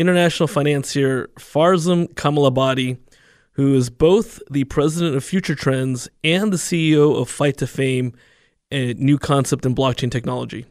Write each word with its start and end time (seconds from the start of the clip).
international 0.00 0.46
financier 0.46 1.28
Farzam 1.38 2.12
Kamalabadi, 2.14 2.98
who 3.52 3.74
is 3.74 3.90
both 3.90 4.40
the 4.50 4.64
president 4.64 5.14
of 5.14 5.22
Future 5.22 5.54
Trends 5.54 6.08
and 6.24 6.50
the 6.52 6.56
CEO 6.56 7.20
of 7.20 7.28
Fight 7.28 7.58
to 7.58 7.66
Fame, 7.66 8.14
a 8.72 8.94
new 8.94 9.18
concept 9.18 9.66
in 9.66 9.74
blockchain 9.74 10.10
technology. 10.10 10.64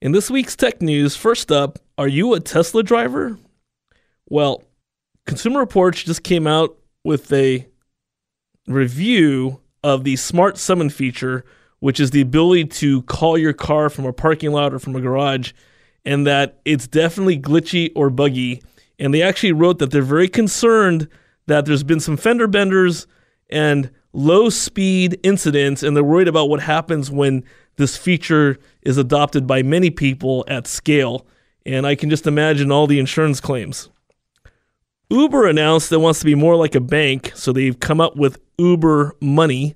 In 0.00 0.12
this 0.12 0.30
week's 0.30 0.54
tech 0.54 0.80
news, 0.80 1.16
first 1.16 1.50
up, 1.50 1.80
are 1.98 2.06
you 2.06 2.34
a 2.34 2.40
Tesla 2.40 2.84
driver? 2.84 3.36
Well, 4.28 4.62
Consumer 5.26 5.58
Reports 5.58 6.04
just 6.04 6.22
came 6.22 6.46
out 6.46 6.78
with 7.02 7.32
a 7.32 7.66
review 8.68 9.60
of 9.88 10.04
the 10.04 10.16
Smart 10.16 10.58
Summon 10.58 10.90
feature, 10.90 11.44
which 11.80 11.98
is 11.98 12.10
the 12.10 12.20
ability 12.20 12.66
to 12.66 13.02
call 13.02 13.38
your 13.38 13.54
car 13.54 13.88
from 13.88 14.04
a 14.04 14.12
parking 14.12 14.52
lot 14.52 14.74
or 14.74 14.78
from 14.78 14.94
a 14.94 15.00
garage, 15.00 15.52
and 16.04 16.26
that 16.26 16.60
it's 16.64 16.86
definitely 16.86 17.38
glitchy 17.38 17.90
or 17.96 18.10
buggy. 18.10 18.62
And 18.98 19.14
they 19.14 19.22
actually 19.22 19.52
wrote 19.52 19.78
that 19.78 19.90
they're 19.90 20.02
very 20.02 20.28
concerned 20.28 21.08
that 21.46 21.64
there's 21.64 21.82
been 21.82 22.00
some 22.00 22.16
fender 22.16 22.46
benders 22.46 23.06
and 23.48 23.90
low 24.12 24.50
speed 24.50 25.18
incidents, 25.22 25.82
and 25.82 25.96
they're 25.96 26.04
worried 26.04 26.28
about 26.28 26.50
what 26.50 26.60
happens 26.60 27.10
when 27.10 27.44
this 27.76 27.96
feature 27.96 28.58
is 28.82 28.98
adopted 28.98 29.46
by 29.46 29.62
many 29.62 29.88
people 29.88 30.44
at 30.48 30.66
scale. 30.66 31.26
And 31.64 31.86
I 31.86 31.94
can 31.94 32.10
just 32.10 32.26
imagine 32.26 32.70
all 32.70 32.86
the 32.86 32.98
insurance 32.98 33.40
claims. 33.40 33.88
Uber 35.10 35.46
announced 35.46 35.88
that 35.88 36.00
wants 36.00 36.18
to 36.18 36.26
be 36.26 36.34
more 36.34 36.56
like 36.56 36.74
a 36.74 36.80
bank, 36.80 37.32
so 37.34 37.52
they've 37.52 37.78
come 37.78 38.00
up 38.00 38.16
with 38.16 38.38
Uber 38.58 39.14
Money, 39.20 39.74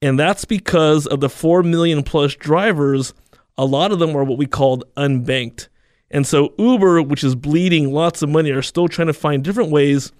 and 0.00 0.18
that's 0.18 0.44
because 0.44 1.06
of 1.06 1.20
the 1.20 1.28
4 1.28 1.62
million 1.62 2.02
plus 2.02 2.34
drivers, 2.34 3.14
a 3.56 3.64
lot 3.64 3.90
of 3.90 3.98
them 3.98 4.16
are 4.16 4.24
what 4.24 4.38
we 4.38 4.46
called 4.46 4.84
unbanked. 4.96 5.68
And 6.10 6.26
so 6.26 6.54
Uber, 6.58 7.02
which 7.02 7.24
is 7.24 7.34
bleeding 7.34 7.92
lots 7.92 8.22
of 8.22 8.28
money, 8.28 8.50
are 8.50 8.62
still 8.62 8.88
trying 8.88 9.08
to 9.08 9.12
find 9.12 9.42
different 9.42 9.70
ways 9.70 10.12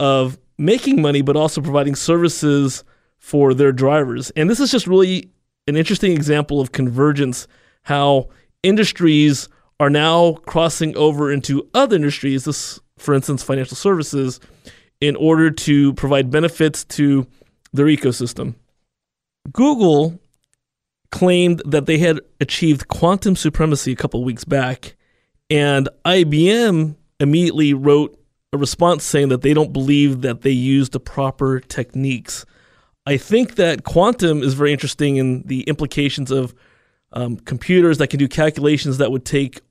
of 0.00 0.38
making 0.58 1.00
money, 1.00 1.22
but 1.22 1.36
also 1.36 1.60
providing 1.60 1.94
services 1.94 2.84
for 3.18 3.54
their 3.54 3.72
drivers. 3.72 4.30
And 4.30 4.48
this 4.50 4.58
is 4.58 4.70
just 4.70 4.86
really 4.86 5.30
an 5.68 5.76
interesting 5.76 6.12
example 6.12 6.60
of 6.60 6.72
convergence, 6.72 7.46
how 7.82 8.30
industries 8.62 9.48
are 9.78 9.90
now 9.90 10.34
crossing 10.46 10.96
over 10.96 11.30
into 11.30 11.68
other 11.74 11.96
industries. 11.96 12.44
This 12.44 12.80
for 12.98 13.14
instance, 13.14 13.42
financial 13.42 13.76
services, 13.76 14.40
in 15.02 15.16
order 15.16 15.50
to 15.50 15.92
provide 15.94 16.30
benefits 16.30 16.84
to 16.84 17.26
their 17.72 17.86
ecosystem. 17.86 18.54
Google 19.52 20.16
claimed 21.10 21.60
that 21.66 21.86
they 21.86 21.98
had 21.98 22.20
achieved 22.40 22.86
quantum 22.86 23.34
supremacy 23.34 23.92
a 23.92 23.96
couple 23.96 24.22
weeks 24.22 24.44
back, 24.44 24.94
and 25.50 25.88
IBM 26.04 26.94
immediately 27.18 27.74
wrote 27.74 28.16
a 28.52 28.58
response 28.58 29.02
saying 29.02 29.28
that 29.30 29.42
they 29.42 29.52
don't 29.52 29.72
believe 29.72 30.20
that 30.22 30.42
they 30.42 30.50
used 30.50 30.92
the 30.92 31.00
proper 31.00 31.58
techniques. 31.58 32.46
I 33.04 33.16
think 33.16 33.56
that 33.56 33.82
quantum 33.82 34.40
is 34.40 34.54
very 34.54 34.72
interesting 34.72 35.16
in 35.16 35.42
the 35.42 35.62
implications 35.62 36.30
of 36.30 36.54
um, 37.12 37.38
computers 37.38 37.98
that 37.98 38.06
can 38.06 38.20
do 38.20 38.28
calculations 38.28 38.98
that 38.98 39.10
would 39.10 39.24
take 39.24 39.62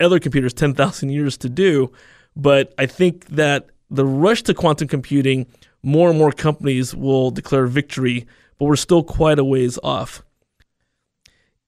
other 0.00 0.18
computers 0.18 0.52
10,000 0.52 1.10
years 1.10 1.36
to 1.38 1.48
do. 1.48 1.92
But 2.34 2.74
I 2.76 2.86
think 2.86 3.26
that 3.26 3.70
the 3.94 4.04
rush 4.04 4.42
to 4.44 4.54
quantum 4.54 4.88
computing, 4.88 5.46
more 5.82 6.10
and 6.10 6.18
more 6.18 6.32
companies 6.32 6.94
will 6.94 7.30
declare 7.30 7.66
victory, 7.66 8.26
but 8.58 8.66
we're 8.66 8.76
still 8.76 9.02
quite 9.02 9.38
a 9.38 9.44
ways 9.44 9.78
off. 9.82 10.22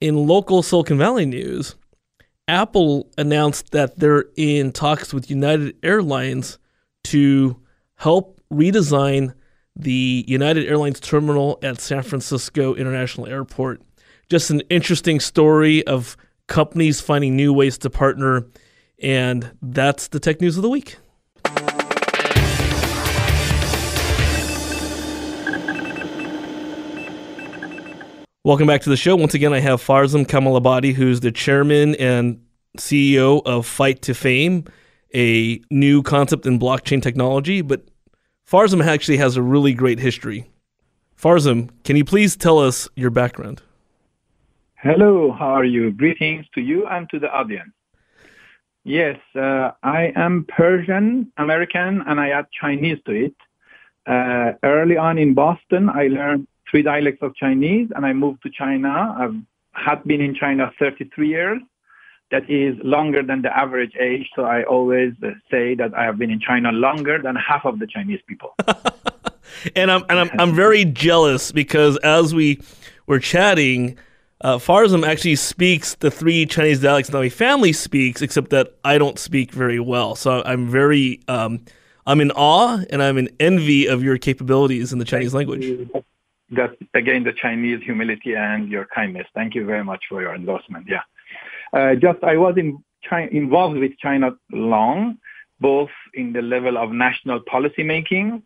In 0.01 0.27
local 0.27 0.63
Silicon 0.63 0.99
Valley 0.99 1.27
news, 1.27 1.75
Apple 2.49 3.11
announced 3.19 3.73
that 3.73 3.99
they're 3.99 4.27
in 4.37 4.73
talks 4.73 5.13
with 5.13 5.31
United 5.31 5.77
Airlines 5.83 6.59
to 7.05 7.61
help 7.97 8.41
redesign 8.53 9.35
the 9.75 10.25
United 10.29 10.67
Airlines 10.67 11.01
terminal 11.01 11.59
at 11.63 11.81
San 11.81 12.03
Francisco 12.03 12.75
International 12.75 13.27
Airport. 13.27 13.83
Just 14.29 14.51
an 14.51 14.61
interesting 14.71 15.21
story 15.21 15.87
of 15.87 16.17
companies 16.47 17.01
finding 17.01 17.37
new 17.37 17.53
ways 17.53 17.79
to 17.79 17.91
partner 17.91 18.47
and 18.99 19.53
that's 19.61 20.09
the 20.09 20.21
tech 20.21 20.41
news 20.41 20.57
of 20.57 20.63
the 20.63 20.71
week. 20.71 20.97
Welcome 28.47 28.69
back 28.69 28.83
to 28.83 28.91
the 28.91 28.97
show. 28.97 29.17
Once 29.17 29.35
again, 29.35 29.53
I 29.53 29.59
have 29.59 29.83
Farzam 29.83 30.25
Kamalabadi, 30.25 30.95
who's 30.95 31.19
the 31.19 31.33
chairman 31.33 31.97
and 31.97 32.41
CEO 32.79 33.43
of 33.45 33.67
Fight 33.67 34.03
to 34.03 34.15
Fame, 34.15 34.67
a 35.13 35.61
new 35.69 36.01
concept 36.01 36.47
in 36.47 36.57
blockchain 36.57 37.03
technology. 37.03 37.61
But 37.61 37.89
Farzam 38.49 38.87
actually 38.87 39.17
has 39.17 39.37
a 39.37 39.43
really 39.43 39.75
great 39.75 39.99
history. 39.99 40.49
Farzam, 41.21 41.71
can 41.83 41.97
you 41.97 42.05
please 42.05 42.37
tell 42.37 42.61
us 42.61 42.89
your 42.95 43.11
background? 43.11 43.63
Hello, 44.77 45.33
how 45.33 45.49
are 45.49 45.65
you? 45.65 45.91
Greetings 45.91 46.47
to 46.55 46.61
you 46.61 46.87
and 46.87 47.11
to 47.11 47.19
the 47.19 47.29
audience. 47.29 47.73
Yes, 48.85 49.19
uh, 49.35 49.73
I 49.83 50.13
am 50.15 50.47
Persian 50.49 51.33
American 51.37 52.01
and 52.07 52.21
I 52.21 52.29
add 52.29 52.47
Chinese 52.53 52.99
to 53.07 53.11
it. 53.11 53.35
Uh, 54.07 54.53
early 54.63 54.97
on 54.97 55.19
in 55.19 55.35
Boston, 55.35 55.89
I 55.89 56.07
learned 56.07 56.47
three 56.71 56.83
dialects 56.83 57.23
of 57.23 57.35
Chinese 57.35 57.89
and 57.95 58.05
I 58.05 58.13
moved 58.13 58.43
to 58.43 58.51
China. 58.51 59.15
I've 59.19 59.35
had 59.73 60.05
been 60.05 60.21
in 60.21 60.35
China 60.35 60.73
33 60.79 61.29
years. 61.29 61.61
That 62.31 62.51
is 62.51 62.77
longer 62.83 63.23
than 63.23 63.43
the 63.43 63.57
average 63.57 63.93
age. 64.01 64.29
So 64.35 64.45
I 64.45 64.65
always 64.65 65.13
say 65.51 65.77
that 65.77 65.95
I 65.95 66.05
have 66.05 66.19
been 66.19 66.31
in 66.31 66.41
China 66.41 66.73
longer 66.73 67.23
than 67.23 67.37
half 67.37 67.65
of 67.65 67.79
the 67.79 67.87
Chinese 67.87 68.21
people. 68.27 68.55
and 69.77 69.91
I'm 69.91 70.05
and 70.09 70.19
I'm, 70.19 70.31
I'm 70.39 70.55
very 70.55 70.85
jealous 70.85 71.53
because 71.53 71.97
as 71.99 72.35
we 72.35 72.61
were 73.07 73.21
chatting, 73.21 73.97
uh, 74.41 74.59
Farzam 74.59 75.07
actually 75.07 75.37
speaks 75.37 75.95
the 75.95 76.11
three 76.11 76.47
Chinese 76.47 76.81
dialects 76.81 77.11
that 77.11 77.19
my 77.19 77.29
family 77.29 77.73
speaks, 77.73 78.23
except 78.23 78.51
that 78.51 78.75
I 78.85 78.99
don't 78.99 79.19
speak 79.19 79.53
very 79.53 79.81
well. 79.81 80.15
So 80.15 80.43
I'm 80.45 80.69
very, 80.69 81.21
um, 81.29 81.65
I'm 82.07 82.21
in 82.21 82.31
awe 82.33 82.83
and 82.91 83.03
I'm 83.03 83.19
in 83.19 83.31
envy 83.41 83.87
of 83.87 84.03
your 84.03 84.19
capabilities 84.19 84.93
in 84.93 84.99
the 84.99 85.05
Chinese 85.05 85.33
language. 85.33 85.89
That's 86.51 86.75
again 86.95 87.25
the 87.25 87.33
Chinese 87.33 87.83
humility 87.83 88.35
and 88.35 88.69
your 88.69 88.87
kindness. 88.87 89.27
Thank 89.35 89.55
you 89.55 89.65
very 89.65 89.85
much 89.85 90.05
for 90.09 90.23
your 90.23 90.35
endorsement. 90.35 90.87
Yeah, 90.89 91.03
uh, 91.73 91.95
just 91.97 92.23
I 92.23 92.37
was 92.37 92.55
in 92.57 92.83
China, 93.03 93.29
involved 93.33 93.79
with 93.79 93.99
China 93.99 94.31
long, 94.53 95.19
both 95.61 95.91
in 96.15 96.33
the 96.33 96.43
level 96.43 96.79
of 96.79 96.93
national 96.93 97.41
policy 97.41 97.83
making 97.83 98.43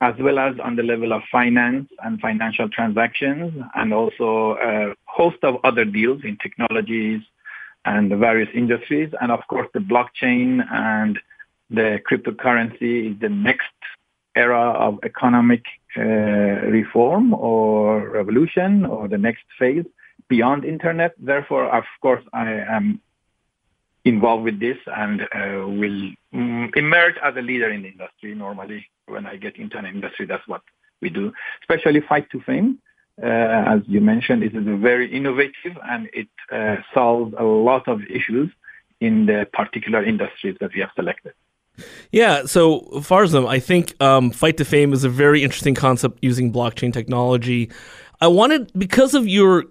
as 0.00 0.14
well 0.20 0.38
as 0.38 0.54
on 0.62 0.76
the 0.76 0.82
level 0.82 1.12
of 1.12 1.22
finance 1.30 1.88
and 2.04 2.20
financial 2.20 2.68
transactions, 2.68 3.52
and 3.74 3.92
also 3.92 4.56
a 4.62 4.94
host 5.06 5.38
of 5.42 5.56
other 5.64 5.84
deals 5.84 6.22
in 6.24 6.36
technologies 6.36 7.20
and 7.84 8.10
the 8.10 8.16
various 8.16 8.48
industries. 8.54 9.10
And 9.20 9.32
of 9.32 9.40
course, 9.48 9.68
the 9.74 9.80
blockchain 9.80 10.64
and 10.70 11.18
the 11.70 11.98
cryptocurrency 12.08 13.12
is 13.12 13.20
the 13.20 13.28
next 13.28 13.64
era 14.36 14.70
of 14.70 15.00
economic 15.02 15.64
uh, 15.96 16.00
reform 16.00 17.32
or 17.34 18.10
revolution 18.10 18.84
or 18.84 19.08
the 19.08 19.18
next 19.18 19.44
phase 19.58 19.86
beyond 20.28 20.64
internet. 20.64 21.14
Therefore, 21.18 21.64
of 21.74 21.84
course, 22.02 22.22
I 22.32 22.50
am 22.50 23.00
involved 24.04 24.44
with 24.44 24.60
this 24.60 24.78
and 24.86 25.22
uh, 25.22 25.66
will 25.66 26.10
mm, 26.34 26.76
emerge 26.76 27.14
as 27.22 27.34
a 27.36 27.42
leader 27.42 27.70
in 27.70 27.82
the 27.82 27.88
industry 27.88 28.34
normally 28.34 28.86
when 29.06 29.26
I 29.26 29.36
get 29.36 29.56
into 29.56 29.78
an 29.78 29.86
industry, 29.86 30.26
that's 30.26 30.46
what 30.46 30.62
we 31.00 31.10
do, 31.10 31.32
especially 31.62 32.00
Fight 32.00 32.30
to 32.30 32.40
Fame. 32.40 32.78
Uh, 33.22 33.26
as 33.26 33.80
you 33.86 34.00
mentioned, 34.00 34.42
it 34.42 34.54
is 34.54 34.64
very 34.80 35.12
innovative 35.12 35.76
and 35.84 36.08
it 36.12 36.28
uh, 36.52 36.76
solves 36.94 37.34
a 37.38 37.42
lot 37.42 37.88
of 37.88 38.00
issues 38.02 38.50
in 39.00 39.26
the 39.26 39.48
particular 39.52 40.04
industries 40.04 40.56
that 40.60 40.72
we 40.74 40.80
have 40.80 40.90
selected. 40.94 41.32
Yeah, 42.12 42.44
so 42.46 42.80
Farzam, 42.96 43.46
I 43.46 43.58
think 43.58 44.00
um, 44.02 44.30
Fight 44.30 44.56
to 44.58 44.64
Fame 44.64 44.92
is 44.92 45.04
a 45.04 45.08
very 45.08 45.42
interesting 45.42 45.74
concept 45.74 46.18
using 46.22 46.52
blockchain 46.52 46.92
technology. 46.92 47.70
I 48.20 48.28
wanted, 48.28 48.72
because 48.76 49.14
of 49.14 49.26
your 49.26 49.64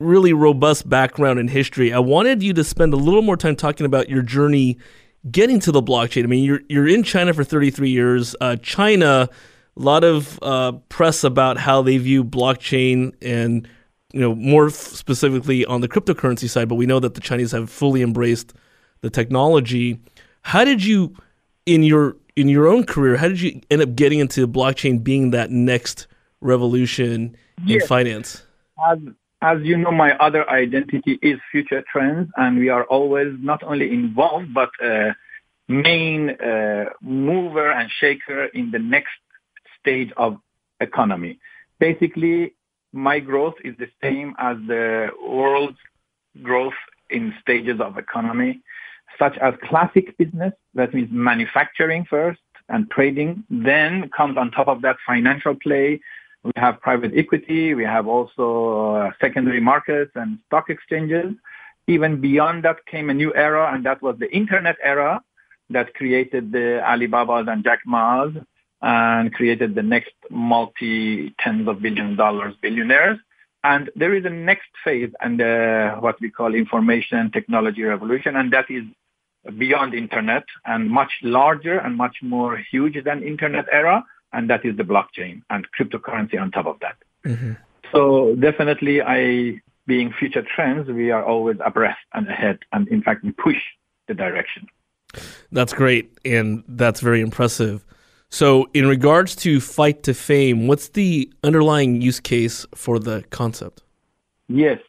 really 0.00 0.32
robust 0.32 0.88
background 0.88 1.38
in 1.38 1.48
history. 1.48 1.92
I 1.92 1.98
wanted 1.98 2.42
you 2.42 2.52
to 2.54 2.64
spend 2.64 2.94
a 2.94 2.96
little 2.96 3.22
more 3.22 3.36
time 3.36 3.56
talking 3.56 3.84
about 3.86 4.08
your 4.08 4.22
journey 4.22 4.78
getting 5.30 5.60
to 5.60 5.72
the 5.72 5.82
blockchain. 5.82 6.24
I 6.24 6.26
mean, 6.26 6.44
you're 6.44 6.60
you're 6.68 6.88
in 6.88 7.02
China 7.02 7.34
for 7.34 7.44
33 7.44 7.90
years. 7.90 8.36
Uh, 8.40 8.56
China, 8.56 9.28
a 9.76 9.80
lot 9.80 10.04
of 10.04 10.38
uh, 10.42 10.72
press 10.88 11.24
about 11.24 11.58
how 11.58 11.82
they 11.82 11.98
view 11.98 12.24
blockchain 12.24 13.12
and 13.22 13.68
you 14.12 14.20
know 14.20 14.34
more 14.34 14.70
specifically 14.70 15.64
on 15.64 15.80
the 15.80 15.88
cryptocurrency 15.88 16.48
side. 16.48 16.68
But 16.68 16.76
we 16.76 16.86
know 16.86 17.00
that 17.00 17.14
the 17.14 17.20
Chinese 17.20 17.52
have 17.52 17.68
fully 17.68 18.02
embraced 18.02 18.54
the 19.00 19.10
technology. 19.10 20.00
How 20.42 20.64
did 20.64 20.84
you, 20.84 21.14
in 21.68 21.82
your 21.82 22.16
in 22.34 22.48
your 22.48 22.66
own 22.66 22.84
career, 22.84 23.16
how 23.16 23.28
did 23.28 23.40
you 23.40 23.60
end 23.70 23.82
up 23.82 23.94
getting 23.94 24.20
into 24.20 24.46
blockchain 24.48 25.02
being 25.02 25.30
that 25.32 25.50
next 25.50 26.06
revolution 26.40 27.36
in 27.66 27.80
finance? 27.80 28.42
As, 28.90 28.98
as 29.42 29.58
you 29.62 29.76
know, 29.76 29.90
my 29.90 30.16
other 30.18 30.48
identity 30.48 31.18
is 31.20 31.38
future 31.52 31.82
trends, 31.92 32.30
and 32.36 32.58
we 32.58 32.68
are 32.68 32.84
always 32.84 33.34
not 33.40 33.62
only 33.62 33.92
involved 33.92 34.54
but 34.54 34.70
uh, 34.82 35.12
main 35.68 36.30
uh, 36.30 36.86
mover 37.02 37.70
and 37.70 37.90
shaker 38.00 38.44
in 38.46 38.70
the 38.70 38.78
next 38.78 39.18
stage 39.78 40.10
of 40.16 40.38
economy. 40.80 41.38
Basically, 41.78 42.54
my 42.92 43.18
growth 43.20 43.54
is 43.62 43.74
the 43.78 43.90
same 44.02 44.34
as 44.38 44.56
the 44.66 45.10
world's 45.20 45.78
growth 46.42 46.80
in 47.10 47.34
stages 47.42 47.80
of 47.80 47.98
economy, 47.98 48.60
such 49.18 49.36
as 49.38 49.54
classic 49.68 50.16
business, 50.16 50.52
that 50.78 50.94
means 50.94 51.10
manufacturing 51.12 52.06
first 52.08 52.40
and 52.68 52.90
trading. 52.90 53.44
Then 53.50 54.10
comes 54.16 54.36
on 54.36 54.50
top 54.50 54.68
of 54.68 54.82
that 54.82 54.96
financial 55.06 55.54
play. 55.54 56.00
We 56.44 56.52
have 56.56 56.80
private 56.80 57.12
equity. 57.14 57.74
We 57.74 57.84
have 57.84 58.06
also 58.06 58.94
uh, 58.94 59.10
secondary 59.20 59.60
markets 59.60 60.12
and 60.14 60.38
stock 60.46 60.70
exchanges. 60.70 61.34
Even 61.86 62.20
beyond 62.20 62.64
that 62.64 62.84
came 62.86 63.10
a 63.10 63.14
new 63.14 63.34
era, 63.34 63.72
and 63.72 63.84
that 63.86 64.02
was 64.02 64.16
the 64.18 64.30
internet 64.34 64.76
era 64.82 65.22
that 65.70 65.94
created 65.94 66.52
the 66.52 66.80
Alibabas 66.84 67.48
and 67.48 67.64
Jack 67.64 67.80
Ma's 67.86 68.32
and 68.80 69.34
created 69.34 69.74
the 69.74 69.82
next 69.82 70.14
multi 70.30 71.34
tens 71.40 71.66
of 71.66 71.82
billion 71.82 72.14
dollars 72.16 72.54
billionaires. 72.62 73.18
And 73.64 73.90
there 73.96 74.14
is 74.14 74.24
a 74.24 74.30
next 74.30 74.70
phase 74.84 75.12
and 75.20 75.40
uh, 75.42 75.96
what 75.96 76.20
we 76.20 76.30
call 76.30 76.54
information 76.54 77.30
technology 77.32 77.82
revolution, 77.82 78.36
and 78.36 78.52
that 78.52 78.70
is 78.70 78.84
beyond 79.56 79.94
internet 79.94 80.44
and 80.66 80.90
much 80.90 81.12
larger 81.22 81.78
and 81.78 81.96
much 81.96 82.16
more 82.22 82.56
huge 82.56 83.02
than 83.04 83.22
internet 83.22 83.66
era, 83.72 84.04
and 84.32 84.50
that 84.50 84.64
is 84.64 84.76
the 84.76 84.82
blockchain 84.82 85.42
and 85.50 85.66
cryptocurrency 85.78 86.40
on 86.40 86.50
top 86.50 86.66
of 86.66 86.78
that. 86.80 86.96
Mm-hmm. 87.24 87.52
So 87.92 88.34
definitely, 88.36 89.00
I 89.00 89.60
being 89.86 90.12
future 90.12 90.42
trends, 90.54 90.88
we 90.88 91.10
are 91.10 91.24
always 91.24 91.56
abreast 91.64 91.98
and 92.12 92.28
ahead, 92.28 92.58
and 92.72 92.86
in 92.88 93.02
fact, 93.02 93.24
we 93.24 93.32
push 93.32 93.56
the 94.06 94.14
direction. 94.14 94.66
That's 95.50 95.72
great, 95.72 96.18
and 96.24 96.62
that's 96.68 97.00
very 97.00 97.22
impressive. 97.22 97.84
So, 98.28 98.68
in 98.74 98.86
regards 98.86 99.34
to 99.36 99.58
Fight 99.58 100.02
to 100.02 100.12
Fame, 100.12 100.66
what's 100.66 100.88
the 100.90 101.32
underlying 101.42 102.02
use 102.02 102.20
case 102.20 102.66
for 102.74 102.98
the 102.98 103.24
concept? 103.30 103.82
Yes, 104.48 104.80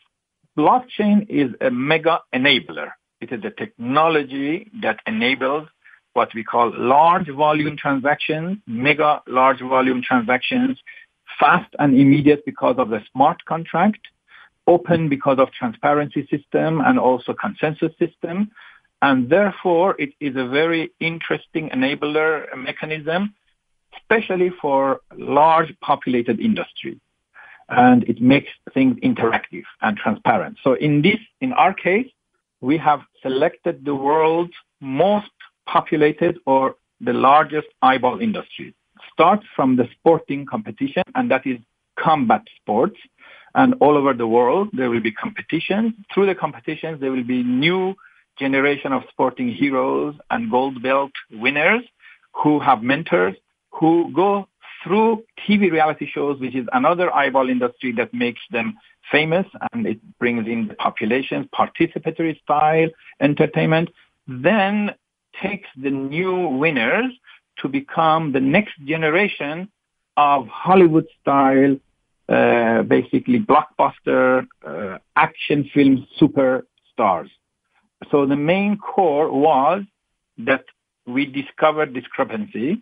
blockchain 0.58 1.26
is 1.30 1.52
a 1.62 1.72
mega 1.72 2.20
enabler. 2.36 2.92
It 3.22 3.32
is 3.32 3.44
a 3.44 3.50
technology 3.50 4.70
that 4.82 5.00
enables 5.06 5.68
what 6.14 6.34
we 6.34 6.44
call 6.44 6.72
large 6.76 7.30
volume 7.30 7.78
transactions, 7.78 8.58
mega 8.66 9.22
large 9.28 9.60
volume 9.60 10.02
transactions, 10.02 10.78
fast 11.40 11.74
and 11.80 11.94
immediate 11.94 12.46
because 12.46 12.76
of 12.78 12.90
the 12.90 13.02
smart 13.12 13.44
contract, 13.46 14.00
open 14.68 15.10
because 15.10 15.40
of 15.40 15.52
transparency 15.52 16.28
system 16.30 16.82
and 16.82 17.00
also 17.00 17.34
consensus 17.34 17.92
system, 18.00 18.52
and 19.02 19.30
therefore, 19.30 19.96
it 19.98 20.10
is 20.20 20.36
a 20.36 20.46
very 20.46 20.92
interesting 21.00 21.70
enabler 21.70 22.46
mechanism, 22.58 23.34
especially 23.98 24.52
for 24.62 25.00
large 25.18 25.74
populated 25.80 26.40
industries. 26.40 26.98
And 27.70 28.04
it 28.10 28.20
makes 28.20 28.50
things 28.74 28.98
interactive 28.98 29.64
and 29.82 29.96
transparent. 29.96 30.58
So 30.64 30.74
in 30.74 31.02
this, 31.02 31.20
in 31.40 31.54
our 31.54 31.74
case, 31.74 32.08
we 32.62 32.78
have 32.78 33.02
selected 33.22 33.86
the 33.86 33.96
world's 33.96 34.54
most 34.82 35.32
populated 35.66 36.40
or 36.46 36.76
the 37.02 37.14
largest 37.14 37.68
eyeball 37.82 38.20
industries. 38.20 38.74
Starts 39.14 39.46
from 39.56 39.76
the 39.76 39.88
sporting 39.94 40.46
competition, 40.46 41.04
and 41.16 41.32
that 41.32 41.46
is 41.46 41.58
combat 41.98 42.44
sports. 42.58 42.98
And 43.56 43.76
all 43.80 43.98
over 43.98 44.14
the 44.14 44.28
world, 44.28 44.70
there 44.74 44.90
will 44.90 45.00
be 45.00 45.12
competitions. 45.12 45.94
Through 46.14 46.28
the 46.28 46.36
competitions, 46.36 47.00
there 47.00 47.12
will 47.12 47.24
be 47.24 47.44
new 47.44 47.96
generation 48.38 48.94
of 48.94 49.04
sporting 49.10 49.50
heroes 49.52 50.16
and 50.30 50.52
gold 50.52 50.82
belt 50.82 51.12
winners 51.32 51.84
who 52.34 52.60
have 52.60 52.84
mentors 52.84 53.36
who 53.72 54.12
go 54.14 54.48
through 54.84 55.24
TV 55.48 55.72
reality 55.72 56.08
shows, 56.10 56.40
which 56.40 56.56
is 56.56 56.68
another 56.74 57.14
eyeball 57.14 57.50
industry 57.50 57.92
that 57.94 58.14
makes 58.14 58.42
them 58.52 58.78
famous 59.12 59.46
and 59.72 59.86
it 59.86 60.00
brings 60.20 60.48
in 60.48 60.68
the 60.68 60.76
populations, 60.76 61.48
participatory 61.54 62.40
style 62.42 62.90
entertainment, 63.20 63.90
then 64.28 64.94
takes 65.42 65.68
the 65.82 65.90
new 65.90 66.48
winners 66.48 67.12
to 67.58 67.68
become 67.68 68.32
the 68.32 68.40
next 68.40 68.74
generation 68.86 69.70
of 70.18 70.48
Hollywood 70.48 71.08
style, 71.22 71.78
uh, 72.28 72.84
basically 72.84 73.40
blockbuster 73.40 74.46
uh, 74.66 74.98
action 75.16 75.70
film 75.74 76.06
superstars. 76.20 77.30
So 78.12 78.26
the 78.26 78.36
main 78.36 78.78
core 78.78 79.32
was 79.32 79.84
that 80.38 80.64
we 81.06 81.26
discovered 81.26 81.94
discrepancy 81.94 82.82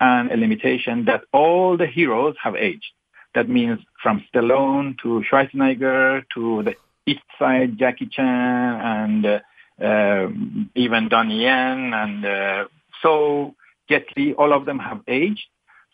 and 0.00 0.30
a 0.30 0.36
limitation 0.36 1.04
that 1.06 1.24
all 1.32 1.76
the 1.76 1.86
heroes 1.86 2.34
have 2.42 2.56
aged. 2.56 2.92
That 3.34 3.48
means 3.48 3.80
from 4.02 4.24
Stallone 4.32 4.98
to 5.02 5.22
Schwarzenegger 5.30 6.24
to 6.34 6.62
the 6.62 6.74
East 7.06 7.22
Side 7.38 7.78
Jackie 7.78 8.06
Chan 8.06 8.24
and 8.26 9.26
uh, 9.26 9.40
uh, 9.82 10.28
even 10.74 11.08
Donnie 11.08 11.42
Yen 11.42 11.92
and 11.92 12.24
uh, 12.24 12.64
so 13.02 13.54
Jet 13.88 14.06
Li, 14.16 14.32
all 14.34 14.52
of 14.52 14.64
them 14.64 14.78
have 14.78 15.00
aged. 15.06 15.46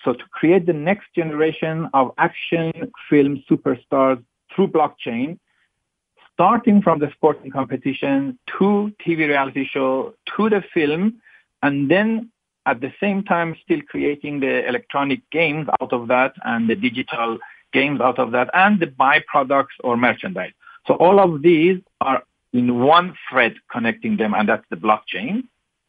So 0.04 0.12
to 0.12 0.25
create 0.31 0.66
the 0.66 0.72
next 0.72 1.06
generation 1.14 1.88
of 1.94 2.12
action 2.19 2.93
film 3.08 3.43
superstars 3.49 4.22
through 4.54 4.69
blockchain, 4.69 5.38
starting 6.32 6.82
from 6.82 6.99
the 6.99 7.10
sporting 7.12 7.50
competition 7.50 8.38
to 8.59 8.92
TV 9.04 9.28
reality 9.28 9.66
show 9.66 10.14
to 10.37 10.50
the 10.50 10.62
film, 10.75 11.21
and 11.62 11.90
then 11.90 12.30
at 12.66 12.81
the 12.81 12.92
same 13.00 13.25
time 13.25 13.57
still 13.62 13.81
creating 13.83 14.40
the 14.40 14.66
electronic 14.66 15.28
games 15.31 15.69
out 15.81 15.92
of 15.92 16.09
that 16.09 16.35
and 16.45 16.69
the 16.69 16.76
digital 16.76 17.38
games 17.73 18.00
out 18.00 18.19
of 18.19 18.33
that 18.33 18.50
and 18.54 18.81
the 18.81 18.87
byproducts 18.87 19.76
or 19.83 19.97
merchandise. 19.97 20.52
So 20.87 20.95
all 20.95 21.21
of 21.21 21.42
these 21.42 21.81
are 22.00 22.23
in 22.52 22.81
one 22.81 23.16
thread 23.28 23.54
connecting 23.71 24.16
them, 24.16 24.35
and 24.35 24.49
that's 24.49 24.64
the 24.69 24.76
blockchain. 24.76 25.45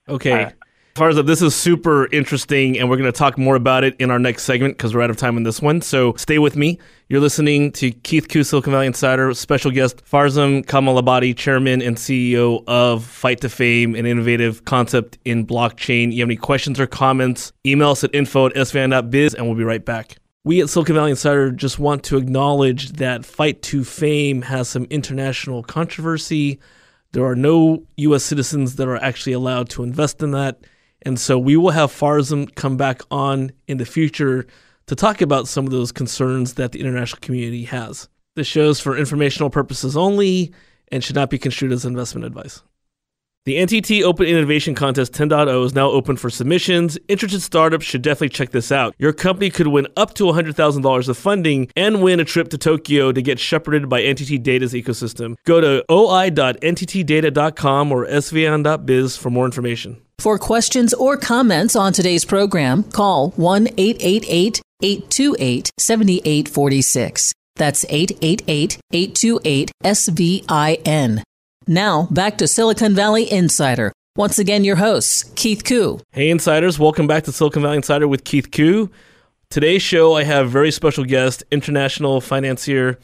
Okay. 0.07 0.45
Uh, 0.45 0.51
Farzam, 0.95 1.25
this 1.25 1.41
is 1.41 1.55
super 1.55 2.05
interesting, 2.11 2.77
and 2.77 2.87
we're 2.87 2.97
going 2.97 3.11
to 3.11 3.17
talk 3.17 3.35
more 3.35 3.55
about 3.55 3.83
it 3.83 3.95
in 3.97 4.11
our 4.11 4.19
next 4.19 4.43
segment 4.43 4.77
because 4.77 4.93
we're 4.93 5.01
out 5.01 5.09
of 5.09 5.17
time 5.17 5.37
in 5.37 5.41
this 5.41 5.59
one. 5.59 5.81
So 5.81 6.13
stay 6.17 6.37
with 6.37 6.55
me. 6.55 6.77
You're 7.09 7.19
listening 7.19 7.71
to 7.73 7.89
Keith 7.89 8.29
Koo, 8.29 8.43
Silicon 8.43 8.73
Valley 8.73 8.85
Insider, 8.85 9.33
special 9.33 9.71
guest 9.71 10.05
Farzam 10.05 10.63
Kamalabadi, 10.63 11.35
chairman 11.35 11.81
and 11.81 11.97
CEO 11.97 12.63
of 12.67 13.03
Fight 13.03 13.41
to 13.41 13.49
Fame, 13.49 13.95
an 13.95 14.05
innovative 14.05 14.65
concept 14.65 15.17
in 15.25 15.47
blockchain. 15.47 16.13
You 16.13 16.19
have 16.19 16.27
any 16.27 16.35
questions 16.35 16.79
or 16.79 16.85
comments? 16.85 17.53
Email 17.65 17.89
us 17.89 18.03
at 18.03 18.13
info 18.13 18.45
at 18.45 18.53
svin.biz, 18.53 19.33
and 19.33 19.47
we'll 19.47 19.57
be 19.57 19.63
right 19.63 19.83
back. 19.83 20.17
We 20.43 20.61
at 20.61 20.69
Silicon 20.69 20.93
Valley 20.93 21.09
Insider 21.09 21.49
just 21.49 21.79
want 21.79 22.03
to 22.03 22.17
acknowledge 22.17 22.91
that 22.93 23.25
Fight 23.25 23.63
to 23.63 23.83
Fame 23.83 24.43
has 24.43 24.69
some 24.69 24.85
international 24.91 25.63
controversy. 25.63 26.59
There 27.13 27.25
are 27.25 27.35
no 27.35 27.83
U.S. 27.97 28.23
citizens 28.23 28.75
that 28.75 28.87
are 28.87 28.97
actually 28.97 29.33
allowed 29.33 29.69
to 29.69 29.81
invest 29.81 30.21
in 30.21 30.29
that. 30.31 30.59
And 31.05 31.19
so 31.19 31.37
we 31.37 31.55
will 31.57 31.71
have 31.71 31.91
Farzam 31.91 32.53
come 32.55 32.77
back 32.77 33.01
on 33.11 33.51
in 33.67 33.77
the 33.77 33.85
future 33.85 34.47
to 34.87 34.95
talk 34.95 35.21
about 35.21 35.47
some 35.47 35.65
of 35.65 35.71
those 35.71 35.91
concerns 35.91 36.55
that 36.55 36.71
the 36.71 36.79
international 36.79 37.19
community 37.21 37.65
has. 37.65 38.09
This 38.35 38.47
show 38.47 38.69
is 38.69 38.79
for 38.79 38.97
informational 38.97 39.49
purposes 39.49 39.95
only 39.95 40.53
and 40.91 41.03
should 41.03 41.15
not 41.15 41.29
be 41.29 41.37
construed 41.37 41.71
as 41.71 41.85
investment 41.85 42.25
advice. 42.25 42.63
The 43.45 43.57
NTT 43.57 44.03
Open 44.03 44.25
Innovation 44.25 44.73
Contest 44.73 45.11
10.0 45.11 45.65
is 45.65 45.75
now 45.75 45.89
open 45.89 46.15
for 46.15 46.29
submissions. 46.29 46.97
Interested 47.09 47.41
startups 47.41 47.83
should 47.83 48.01
definitely 48.01 48.29
check 48.29 48.51
this 48.51 48.71
out. 48.71 48.95
Your 48.97 49.11
company 49.11 49.49
could 49.49 49.67
win 49.67 49.85
up 49.97 50.13
to 50.13 50.23
$100,000 50.23 51.09
of 51.09 51.17
funding 51.17 51.69
and 51.75 52.01
win 52.01 52.21
a 52.21 52.25
trip 52.25 52.47
to 52.51 52.57
Tokyo 52.57 53.11
to 53.11 53.21
get 53.21 53.39
shepherded 53.39 53.89
by 53.89 54.01
NTT 54.01 54.41
Data's 54.43 54.71
ecosystem. 54.71 55.35
Go 55.45 55.59
to 55.59 55.83
oi.nttdata.com 55.91 56.31
or 57.91 58.07
svin.biz 58.07 59.17
for 59.17 59.29
more 59.29 59.43
information. 59.43 60.01
For 60.19 60.37
questions 60.37 60.93
or 60.93 61.17
comments 61.17 61.75
on 61.75 61.91
today's 61.91 62.23
program, 62.25 62.83
call 62.83 63.31
1 63.31 63.67
888 63.77 64.61
828 64.81 65.71
7846. 65.77 67.33
That's 67.55 67.85
888 67.89 68.79
828 68.91 69.71
SVIN. 69.83 71.21
Now, 71.67 72.07
back 72.11 72.37
to 72.37 72.47
Silicon 72.47 72.93
Valley 72.95 73.31
Insider. 73.31 73.91
Once 74.15 74.37
again, 74.37 74.63
your 74.63 74.75
host, 74.75 75.35
Keith 75.35 75.63
Koo. 75.63 75.99
Hey, 76.11 76.29
Insiders. 76.29 76.77
Welcome 76.77 77.07
back 77.07 77.23
to 77.23 77.31
Silicon 77.31 77.63
Valley 77.63 77.77
Insider 77.77 78.07
with 78.07 78.23
Keith 78.23 78.51
Koo. 78.51 78.91
Today's 79.49 79.81
show, 79.81 80.15
I 80.15 80.23
have 80.23 80.49
very 80.49 80.71
special 80.71 81.03
guest, 81.03 81.43
international 81.51 82.21
financier 82.21 82.99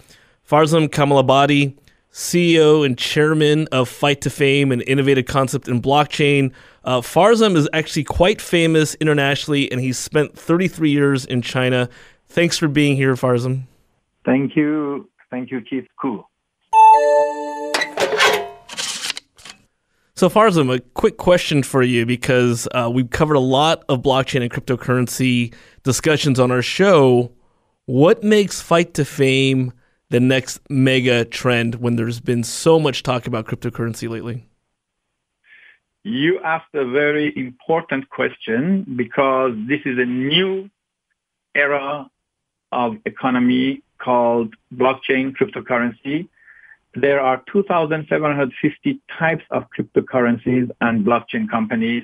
Farzam 0.50 0.88
Kamalabadi, 0.90 1.78
CEO 2.12 2.86
and 2.86 2.98
chairman 2.98 3.68
of 3.72 3.88
Fight 3.88 4.22
to 4.22 4.30
Fame, 4.30 4.72
an 4.72 4.82
innovative 4.82 5.26
concept 5.26 5.68
in 5.68 5.82
blockchain. 5.82 6.52
Uh, 6.84 7.02
Farzam 7.02 7.56
is 7.56 7.70
actually 7.72 8.04
quite 8.04 8.42
famous 8.42 8.96
internationally, 8.96 9.72
and 9.72 9.80
he's 9.80 9.98
spent 9.98 10.38
33 10.38 10.90
years 10.90 11.26
in 11.26 11.42
China. 11.42 11.90
Thanks 12.28 12.58
for 12.58 12.68
being 12.68 12.96
here, 12.96 13.14
Farzam. 13.16 13.64
Thank 14.26 14.56
you. 14.56 15.10
Thank 15.30 15.52
you, 15.52 15.62
Keith. 15.62 15.86
Cool. 16.02 16.30
So, 20.16 20.28
Farzam, 20.28 20.76
a 20.76 20.80
quick 20.96 21.16
question 21.16 21.64
for 21.64 21.82
you 21.82 22.06
because 22.06 22.68
uh, 22.74 22.90
we've 22.92 23.10
covered 23.10 23.36
a 23.36 23.40
lot 23.40 23.86
of 23.88 24.02
blockchain 24.02 24.42
and 24.42 24.52
cryptocurrency 24.52 25.54
discussions 25.84 26.40
on 26.40 26.52
our 26.52 26.62
show. 26.62 27.32
What 27.86 28.22
makes 28.22 28.60
Fight 28.62 28.96
to 28.96 29.06
Fame 29.06 29.72
the 30.10 30.20
next 30.20 30.60
mega 30.70 31.24
trend 31.24 31.76
when 31.76 31.96
there's 31.96 32.20
been 32.20 32.44
so 32.44 32.80
much 32.80 33.04
talk 33.04 33.28
about 33.28 33.46
cryptocurrency 33.46 34.10
lately? 34.10 34.46
You 36.04 36.40
asked 36.40 36.74
a 36.74 36.86
very 36.86 37.38
important 37.38 38.10
question 38.10 38.86
because 38.96 39.54
this 39.68 39.82
is 39.86 40.00
a 40.00 40.06
new 40.06 40.70
era 41.54 42.10
of 42.72 42.98
economy 43.06 43.84
called 44.00 44.56
blockchain 44.74 45.36
cryptocurrency. 45.36 46.28
There 46.96 47.20
are 47.20 47.44
2,750 47.52 49.02
types 49.20 49.44
of 49.52 49.66
cryptocurrencies 49.78 50.72
and 50.82 51.06
blockchain 51.06 51.50
companies. 51.50 52.04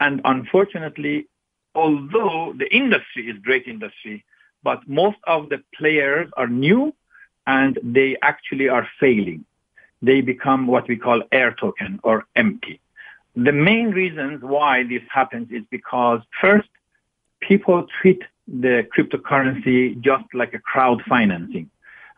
And 0.00 0.20
unfortunately, 0.24 1.28
although 1.74 2.52
the 2.58 2.70
industry 2.74 3.28
is 3.30 3.38
great 3.38 3.66
industry, 3.66 4.24
but 4.62 4.86
most 4.88 5.18
of 5.26 5.48
the 5.48 5.62
players 5.74 6.28
are 6.36 6.48
new 6.48 6.92
and 7.46 7.78
they 7.82 8.16
actually 8.22 8.68
are 8.68 8.88
failing. 8.98 9.44
They 10.02 10.20
become 10.20 10.66
what 10.66 10.88
we 10.88 10.96
call 10.96 11.22
air 11.32 11.54
token 11.58 12.00
or 12.02 12.26
empty. 12.34 12.80
The 13.34 13.52
main 13.52 13.90
reasons 13.90 14.42
why 14.42 14.84
this 14.84 15.02
happens 15.10 15.48
is 15.50 15.62
because 15.70 16.20
first, 16.40 16.68
people 17.40 17.86
treat 18.00 18.22
the 18.48 18.86
cryptocurrency 18.96 20.00
just 20.00 20.24
like 20.32 20.54
a 20.54 20.58
crowd 20.58 21.02
financing. 21.08 21.70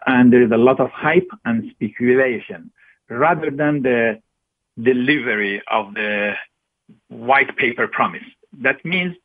And 0.07 0.33
there 0.33 0.43
is 0.43 0.51
a 0.53 0.57
lot 0.57 0.81
of 0.81 0.91
hype 0.91 1.29
and 1.45 1.71
speculation 1.71 2.71
rather 3.09 3.51
than 3.51 3.83
the 3.83 4.21
delivery 4.81 5.61
of 5.71 5.95
the 5.95 6.35
white 7.09 7.57
paper 7.57 7.89
promise. 7.89 8.23
That 8.61 8.85
means 8.85 9.17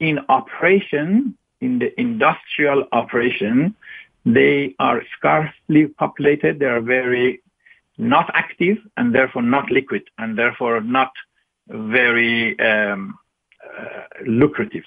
in 0.00 0.20
operation, 0.28 1.36
in 1.60 1.78
the 1.78 1.98
industrial 1.98 2.86
operation, 2.92 3.74
they 4.34 4.74
are 4.78 5.02
scarcely 5.16 5.86
populated. 5.86 6.58
They 6.58 6.66
are 6.66 6.80
very 6.80 7.42
not 7.96 8.30
active 8.34 8.78
and 8.96 9.14
therefore 9.14 9.42
not 9.42 9.70
liquid 9.70 10.02
and 10.18 10.38
therefore 10.38 10.80
not 10.80 11.12
very 11.68 12.58
um, 12.60 13.18
uh, 13.64 14.02
lucrative. 14.26 14.84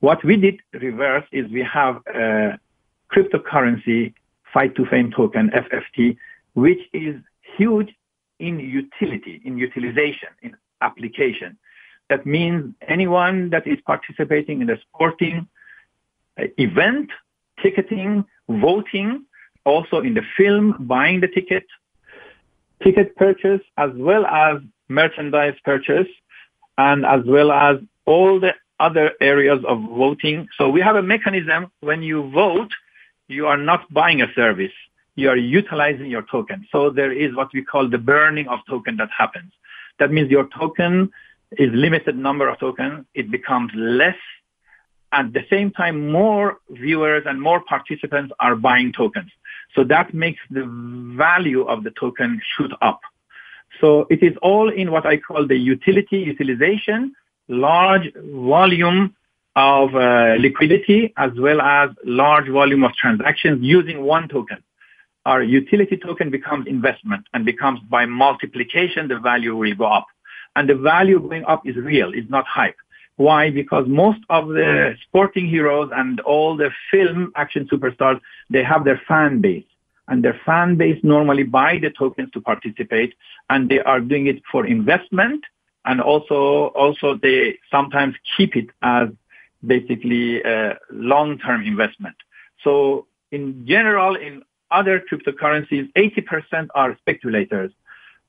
What 0.00 0.22
we 0.24 0.36
did 0.36 0.60
reverse 0.74 1.24
is 1.32 1.50
we 1.50 1.62
have 1.62 1.96
a 2.06 2.58
cryptocurrency 3.12 4.12
fight 4.52 4.74
to 4.76 4.86
fame 4.86 5.10
token, 5.10 5.50
FFT, 5.50 6.16
which 6.54 6.80
is 6.92 7.16
huge 7.56 7.90
in 8.38 8.60
utility, 8.60 9.40
in 9.44 9.56
utilization, 9.56 10.28
in 10.42 10.54
application. 10.80 11.56
That 12.10 12.26
means 12.26 12.74
anyone 12.86 13.50
that 13.50 13.66
is 13.66 13.78
participating 13.86 14.60
in 14.60 14.70
a 14.70 14.78
sporting 14.82 15.48
uh, 16.38 16.44
event, 16.58 17.10
ticketing, 17.62 18.24
voting, 18.48 19.24
also 19.64 20.00
in 20.00 20.14
the 20.14 20.22
film, 20.36 20.76
buying 20.80 21.20
the 21.20 21.28
ticket, 21.28 21.66
ticket 22.82 23.16
purchase, 23.16 23.60
as 23.76 23.90
well 23.94 24.26
as 24.26 24.58
merchandise 24.88 25.54
purchase, 25.64 26.08
and 26.76 27.06
as 27.06 27.22
well 27.24 27.50
as 27.52 27.78
all 28.04 28.40
the 28.40 28.54
other 28.80 29.12
areas 29.20 29.64
of 29.66 29.80
voting. 29.80 30.48
So 30.58 30.68
we 30.68 30.80
have 30.80 30.96
a 30.96 31.02
mechanism 31.02 31.70
when 31.80 32.02
you 32.02 32.30
vote, 32.30 32.72
you 33.28 33.46
are 33.46 33.56
not 33.56 33.90
buying 33.92 34.20
a 34.20 34.32
service. 34.34 34.72
You 35.16 35.30
are 35.30 35.36
utilizing 35.36 36.06
your 36.06 36.22
token. 36.22 36.66
So 36.72 36.90
there 36.90 37.12
is 37.12 37.34
what 37.36 37.48
we 37.54 37.62
call 37.62 37.88
the 37.88 37.98
burning 37.98 38.48
of 38.48 38.58
token 38.68 38.96
that 38.96 39.10
happens. 39.16 39.52
That 39.98 40.10
means 40.10 40.30
your 40.30 40.48
token 40.58 41.10
is 41.52 41.70
limited 41.72 42.18
number 42.18 42.48
of 42.48 42.58
tokens. 42.58 43.06
It 43.14 43.30
becomes 43.30 43.70
less. 43.74 44.16
At 45.14 45.32
the 45.32 45.44
same 45.48 45.70
time, 45.70 46.10
more 46.10 46.58
viewers 46.70 47.22
and 47.24 47.40
more 47.40 47.60
participants 47.60 48.32
are 48.40 48.56
buying 48.56 48.92
tokens. 48.92 49.30
So 49.76 49.84
that 49.84 50.12
makes 50.12 50.40
the 50.50 50.64
value 51.16 51.62
of 51.62 51.84
the 51.84 51.92
token 51.92 52.40
shoot 52.56 52.72
up. 52.82 53.00
So 53.80 54.06
it 54.10 54.24
is 54.24 54.36
all 54.42 54.72
in 54.72 54.90
what 54.90 55.06
I 55.06 55.16
call 55.18 55.46
the 55.46 55.56
utility 55.56 56.18
utilization 56.18 57.14
large 57.48 58.12
volume 58.14 59.14
of 59.54 59.94
uh, 59.94 60.34
liquidity 60.40 61.12
as 61.16 61.30
well 61.38 61.60
as 61.60 61.90
large 62.04 62.48
volume 62.48 62.82
of 62.82 62.92
transactions 62.94 63.58
using 63.62 64.02
one 64.02 64.26
token. 64.28 64.58
Our 65.26 65.42
utility 65.44 65.96
token 65.96 66.30
becomes 66.30 66.66
investment 66.66 67.26
and 67.32 67.44
becomes 67.44 67.78
by 67.88 68.04
multiplication, 68.06 69.06
the 69.06 69.20
value 69.20 69.54
will 69.54 69.74
go 69.74 69.86
up. 69.86 70.06
And 70.56 70.68
the 70.68 70.74
value 70.74 71.20
going 71.20 71.44
up 71.44 71.62
is 71.66 71.76
real, 71.76 72.12
it's 72.12 72.30
not 72.30 72.46
hype. 72.46 72.76
Why? 73.16 73.50
Because 73.50 73.86
most 73.86 74.20
of 74.28 74.48
the 74.48 74.96
sporting 75.06 75.48
heroes 75.48 75.90
and 75.94 76.20
all 76.20 76.56
the 76.56 76.70
film 76.90 77.32
action 77.36 77.68
superstars, 77.70 78.20
they 78.50 78.64
have 78.64 78.84
their 78.84 79.00
fan 79.06 79.40
base. 79.40 79.64
And 80.08 80.22
their 80.22 80.38
fan 80.44 80.76
base 80.76 81.02
normally 81.02 81.44
buy 81.44 81.78
the 81.78 81.90
tokens 81.90 82.30
to 82.32 82.40
participate 82.40 83.14
and 83.48 83.68
they 83.70 83.80
are 83.80 84.00
doing 84.00 84.26
it 84.26 84.42
for 84.50 84.66
investment 84.66 85.44
and 85.86 86.00
also 86.00 86.66
also 86.74 87.14
they 87.14 87.58
sometimes 87.70 88.14
keep 88.36 88.56
it 88.56 88.68
as 88.82 89.08
basically 89.66 90.42
a 90.42 90.78
long-term 90.90 91.62
investment. 91.62 92.16
So 92.62 93.06
in 93.30 93.66
general, 93.66 94.14
in 94.14 94.42
other 94.70 95.00
cryptocurrencies, 95.00 95.90
80% 95.94 96.68
are 96.74 96.96
speculators. 96.98 97.70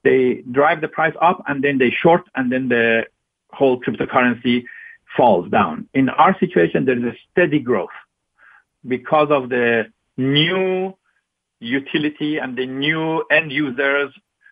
They 0.03 0.43
drive 0.51 0.81
the 0.81 0.87
price 0.87 1.15
up 1.21 1.43
and 1.47 1.63
then 1.63 1.77
they 1.77 1.89
short 1.89 2.23
and 2.35 2.51
then 2.51 2.69
the 2.69 3.07
whole 3.51 3.81
cryptocurrency 3.81 4.65
falls 5.15 5.49
down. 5.49 5.87
In 5.93 6.09
our 6.09 6.37
situation, 6.39 6.85
there 6.85 6.97
is 6.97 7.03
a 7.03 7.15
steady 7.31 7.59
growth 7.59 7.89
because 8.87 9.29
of 9.31 9.49
the 9.49 9.85
new 10.17 10.93
utility 11.59 12.37
and 12.37 12.57
the 12.57 12.65
new 12.65 13.23
end 13.31 13.51
users 13.51 14.11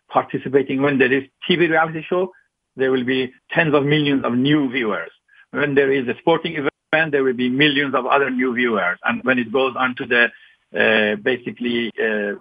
participating 0.10 0.82
when 0.82 0.98
there 0.98 1.12
is 1.12 1.24
TV 1.50 1.70
reality 1.70 2.04
show 2.08 2.32
there 2.76 2.92
will 2.92 3.04
be 3.04 3.32
tens 3.52 3.74
of 3.76 3.86
millions 3.86 4.24
of 4.26 4.34
new 4.34 4.70
viewers. 4.70 5.12
When 5.52 5.76
there 5.76 5.92
is 5.92 6.08
a 6.08 6.18
sporting 6.20 6.56
event, 6.56 7.12
there 7.12 7.24
will 7.24 7.34
be 7.34 7.50
millions 7.50 7.94
of 7.94 8.06
other 8.06 8.30
new 8.30 8.54
viewers. 8.56 8.98
And 9.04 9.24
when 9.24 9.38
it 9.38 9.52
goes 9.52 9.76
onto 9.78 10.08
the 10.08 10.30
uh, 10.76 11.16
basically 11.18 11.92
uh, 12.00 12.36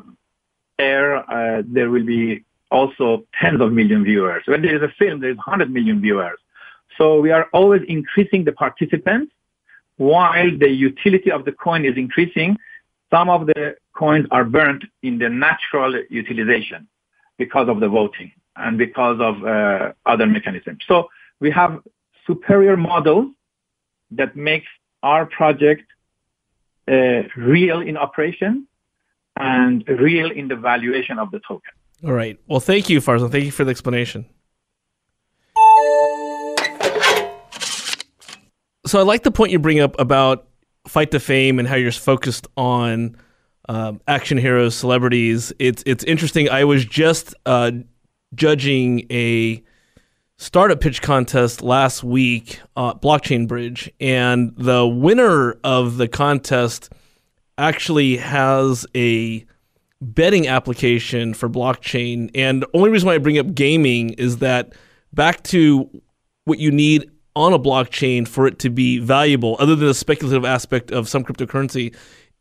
air, 0.78 1.16
uh, 1.16 1.62
there 1.66 1.90
will 1.90 2.06
be 2.06 2.44
also 2.70 3.24
tens 3.38 3.60
of 3.60 3.72
million 3.72 4.04
viewers. 4.04 4.42
When 4.46 4.62
there 4.62 4.74
is 4.74 4.82
a 4.82 4.92
film, 4.98 5.20
there 5.20 5.30
is 5.30 5.36
100 5.36 5.70
million 5.70 6.00
viewers. 6.00 6.38
So 6.98 7.20
we 7.20 7.30
are 7.30 7.48
always 7.52 7.82
increasing 7.88 8.44
the 8.44 8.52
participants 8.52 9.32
while 9.96 10.50
the 10.58 10.68
utility 10.68 11.30
of 11.30 11.44
the 11.44 11.52
coin 11.52 11.84
is 11.84 11.96
increasing. 11.96 12.56
Some 13.10 13.28
of 13.28 13.46
the 13.46 13.76
coins 13.94 14.26
are 14.30 14.44
burnt 14.44 14.84
in 15.02 15.18
the 15.18 15.28
natural 15.28 15.94
utilization 16.08 16.88
because 17.38 17.68
of 17.68 17.80
the 17.80 17.88
voting 17.88 18.32
and 18.56 18.78
because 18.78 19.18
of 19.20 19.44
uh, 19.44 19.92
other 20.06 20.26
mechanisms. 20.26 20.80
So 20.86 21.08
we 21.40 21.50
have 21.50 21.80
superior 22.26 22.76
models 22.76 23.26
that 24.12 24.36
makes 24.36 24.66
our 25.02 25.26
project 25.26 25.84
uh, 26.88 27.22
real 27.36 27.80
in 27.80 27.96
operation 27.96 28.66
and 29.36 29.86
real 29.88 30.30
in 30.30 30.48
the 30.48 30.56
valuation 30.56 31.18
of 31.18 31.30
the 31.30 31.40
token. 31.40 31.72
All 32.04 32.12
right. 32.12 32.38
Well, 32.46 32.60
thank 32.60 32.90
you, 32.90 33.00
Farzam. 33.00 33.30
Thank 33.30 33.44
you 33.44 33.52
for 33.52 33.64
the 33.64 33.70
explanation. 33.70 34.26
So 38.92 38.98
I 38.98 39.04
like 39.04 39.22
the 39.22 39.30
point 39.30 39.52
you 39.52 39.58
bring 39.58 39.80
up 39.80 39.98
about 39.98 40.48
fight 40.86 41.12
to 41.12 41.18
fame 41.18 41.58
and 41.58 41.66
how 41.66 41.76
you're 41.76 41.90
focused 41.92 42.46
on 42.58 43.16
um, 43.66 44.02
action 44.06 44.36
heroes, 44.36 44.74
celebrities. 44.74 45.50
It's 45.58 45.82
it's 45.86 46.04
interesting. 46.04 46.50
I 46.50 46.64
was 46.64 46.84
just 46.84 47.34
uh, 47.46 47.70
judging 48.34 49.06
a 49.10 49.62
startup 50.36 50.82
pitch 50.82 51.00
contest 51.00 51.62
last 51.62 52.04
week, 52.04 52.60
uh, 52.76 52.92
Blockchain 52.92 53.48
Bridge, 53.48 53.90
and 53.98 54.52
the 54.58 54.86
winner 54.86 55.52
of 55.64 55.96
the 55.96 56.06
contest 56.06 56.92
actually 57.56 58.18
has 58.18 58.84
a 58.94 59.42
betting 60.02 60.48
application 60.48 61.32
for 61.32 61.48
blockchain. 61.48 62.30
And 62.34 62.60
the 62.60 62.68
only 62.74 62.90
reason 62.90 63.06
why 63.06 63.14
I 63.14 63.18
bring 63.18 63.38
up 63.38 63.54
gaming 63.54 64.10
is 64.10 64.36
that 64.40 64.74
back 65.14 65.42
to 65.44 66.02
what 66.44 66.58
you 66.58 66.70
need 66.70 67.10
on 67.34 67.52
a 67.52 67.58
blockchain 67.58 68.26
for 68.26 68.46
it 68.46 68.58
to 68.60 68.70
be 68.70 68.98
valuable, 68.98 69.56
other 69.58 69.74
than 69.74 69.88
the 69.88 69.94
speculative 69.94 70.44
aspect 70.44 70.90
of 70.90 71.08
some 71.08 71.24
cryptocurrency, 71.24 71.94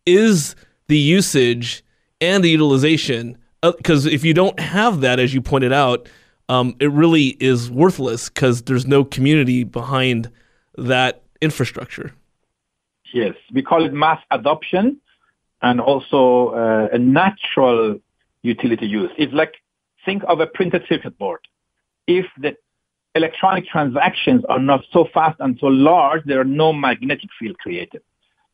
is 0.06 0.56
the 0.88 0.98
usage 0.98 1.84
and 2.20 2.44
the 2.44 2.50
utilization. 2.50 3.38
Because 3.62 4.08
uh, 4.08 4.10
if 4.10 4.26
you 4.26 4.34
don't 4.34 4.60
have 4.60 5.02
that, 5.02 5.20
as 5.20 5.34
you 5.34 5.42
pointed 5.42 5.72
out, 5.72 6.10
um, 6.50 6.76
it 6.80 6.92
really 6.92 7.38
is 7.40 7.72
worthless 7.72 8.30
because 8.30 8.64
there's 8.64 8.86
no 8.86 9.06
community 9.06 9.64
behind 9.64 10.30
that 10.78 11.24
infrastructure. 11.42 12.14
Yes, 13.14 13.36
we 13.54 13.62
call 13.62 13.86
it 13.86 13.94
mass 13.94 14.22
adoption 14.32 15.00
and 15.62 15.80
also 15.80 16.50
uh, 16.50 16.90
a 16.92 16.98
natural 16.98 18.00
utility 18.42 18.88
use. 18.88 19.12
It's 19.18 19.34
like 19.34 19.56
think 20.06 20.24
of 20.28 20.40
a 20.40 20.48
printed 20.48 20.84
circuit 20.90 21.18
board. 21.18 21.42
If 22.08 22.26
the 22.38 22.58
electronic 23.16 23.66
transactions 23.68 24.44
are 24.50 24.60
not 24.60 24.82
so 24.92 25.08
fast 25.14 25.40
and 25.40 25.58
so 25.60 25.68
large, 25.68 26.24
there 26.26 26.40
are 26.40 26.46
no 26.46 26.72
magnetic 26.74 27.30
field 27.40 27.58
created. 27.60 28.02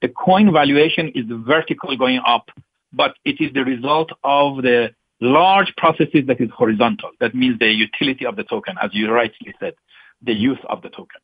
The 0.02 0.10
coin 0.10 0.52
valuation 0.52 1.12
is 1.16 1.26
vertical 1.28 1.96
going 1.98 2.22
up, 2.26 2.50
but 2.94 3.16
it 3.26 3.40
is 3.40 3.54
the 3.54 3.64
result 3.64 4.12
of 4.24 4.64
the 4.64 4.92
large 5.20 5.74
processes 5.78 6.26
that 6.28 6.40
is 6.40 6.50
horizontal. 6.56 7.12
That 7.20 7.34
means 7.34 7.60
the 7.60 7.72
utility 7.72 8.26
of 8.26 8.36
the 8.36 8.44
token, 8.44 8.76
as 8.82 8.92
you 8.94 9.12
rightly 9.12 9.54
said, 9.60 9.74
the 10.22 10.34
use 10.34 10.60
of 10.70 10.82
the 10.82 10.90
token. 10.90 11.22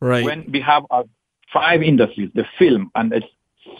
Right. 0.00 0.24
When 0.24 0.50
we 0.50 0.60
have 0.60 0.84
uh, 0.90 1.04
five 1.52 1.82
industries, 1.82 2.30
the 2.34 2.44
film 2.58 2.90
and 2.94 3.12
its 3.12 3.26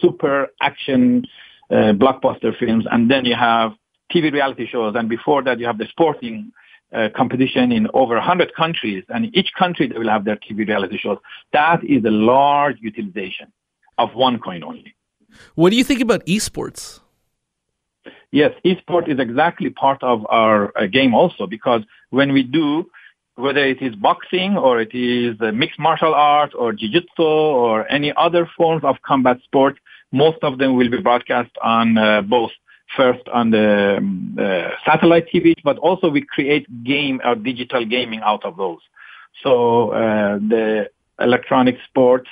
super 0.00 0.48
action 0.60 1.26
uh, 1.70 1.92
blockbuster 1.92 2.56
films, 2.58 2.86
and 2.90 3.10
then 3.10 3.24
you 3.24 3.34
have 3.34 3.72
TV 4.12 4.32
reality 4.32 4.66
shows, 4.66 4.94
and 4.96 5.08
before 5.08 5.42
that 5.44 5.58
you 5.58 5.66
have 5.66 5.78
the 5.78 5.86
sporting 5.88 6.52
competition 7.16 7.72
in 7.72 7.88
over 7.94 8.14
100 8.14 8.54
countries, 8.54 9.04
and 9.08 9.34
each 9.36 9.52
country 9.58 9.86
they 9.86 9.98
will 9.98 10.08
have 10.08 10.24
their 10.24 10.36
TV 10.36 10.66
reality 10.66 10.98
shows. 10.98 11.18
That 11.52 11.84
is 11.84 12.04
a 12.04 12.10
large 12.10 12.78
utilization 12.80 13.52
of 13.98 14.14
one 14.14 14.38
coin 14.38 14.64
only. 14.64 14.94
What 15.54 15.70
do 15.70 15.76
you 15.76 15.84
think 15.84 16.00
about 16.00 16.26
esports? 16.26 17.00
Yes, 18.32 18.52
esports 18.64 19.08
is 19.08 19.18
exactly 19.18 19.70
part 19.70 20.02
of 20.02 20.26
our 20.28 20.72
uh, 20.76 20.86
game 20.86 21.14
also 21.14 21.46
because 21.46 21.82
when 22.10 22.32
we 22.32 22.42
do, 22.42 22.88
whether 23.34 23.64
it 23.64 23.82
is 23.82 23.94
boxing 23.96 24.56
or 24.56 24.80
it 24.80 24.94
is 24.94 25.36
mixed 25.52 25.78
martial 25.78 26.14
arts 26.14 26.54
or 26.56 26.72
jiu-jitsu 26.72 27.22
or 27.22 27.90
any 27.90 28.12
other 28.16 28.48
forms 28.56 28.84
of 28.84 28.96
combat 29.02 29.38
sport, 29.44 29.78
most 30.12 30.38
of 30.42 30.58
them 30.58 30.76
will 30.76 30.90
be 30.90 30.98
broadcast 30.98 31.50
on 31.62 31.98
uh, 31.98 32.22
both 32.22 32.50
first 32.96 33.28
on 33.28 33.50
the 33.50 33.96
um, 33.98 34.36
uh, 34.38 34.70
satellite 34.84 35.26
TV, 35.32 35.54
but 35.62 35.78
also 35.78 36.08
we 36.08 36.22
create 36.22 36.66
game 36.84 37.20
or 37.24 37.34
digital 37.34 37.84
gaming 37.84 38.20
out 38.20 38.44
of 38.44 38.56
those. 38.56 38.80
So 39.42 39.90
uh, 39.90 40.38
the 40.38 40.90
electronic 41.20 41.76
sports 41.88 42.28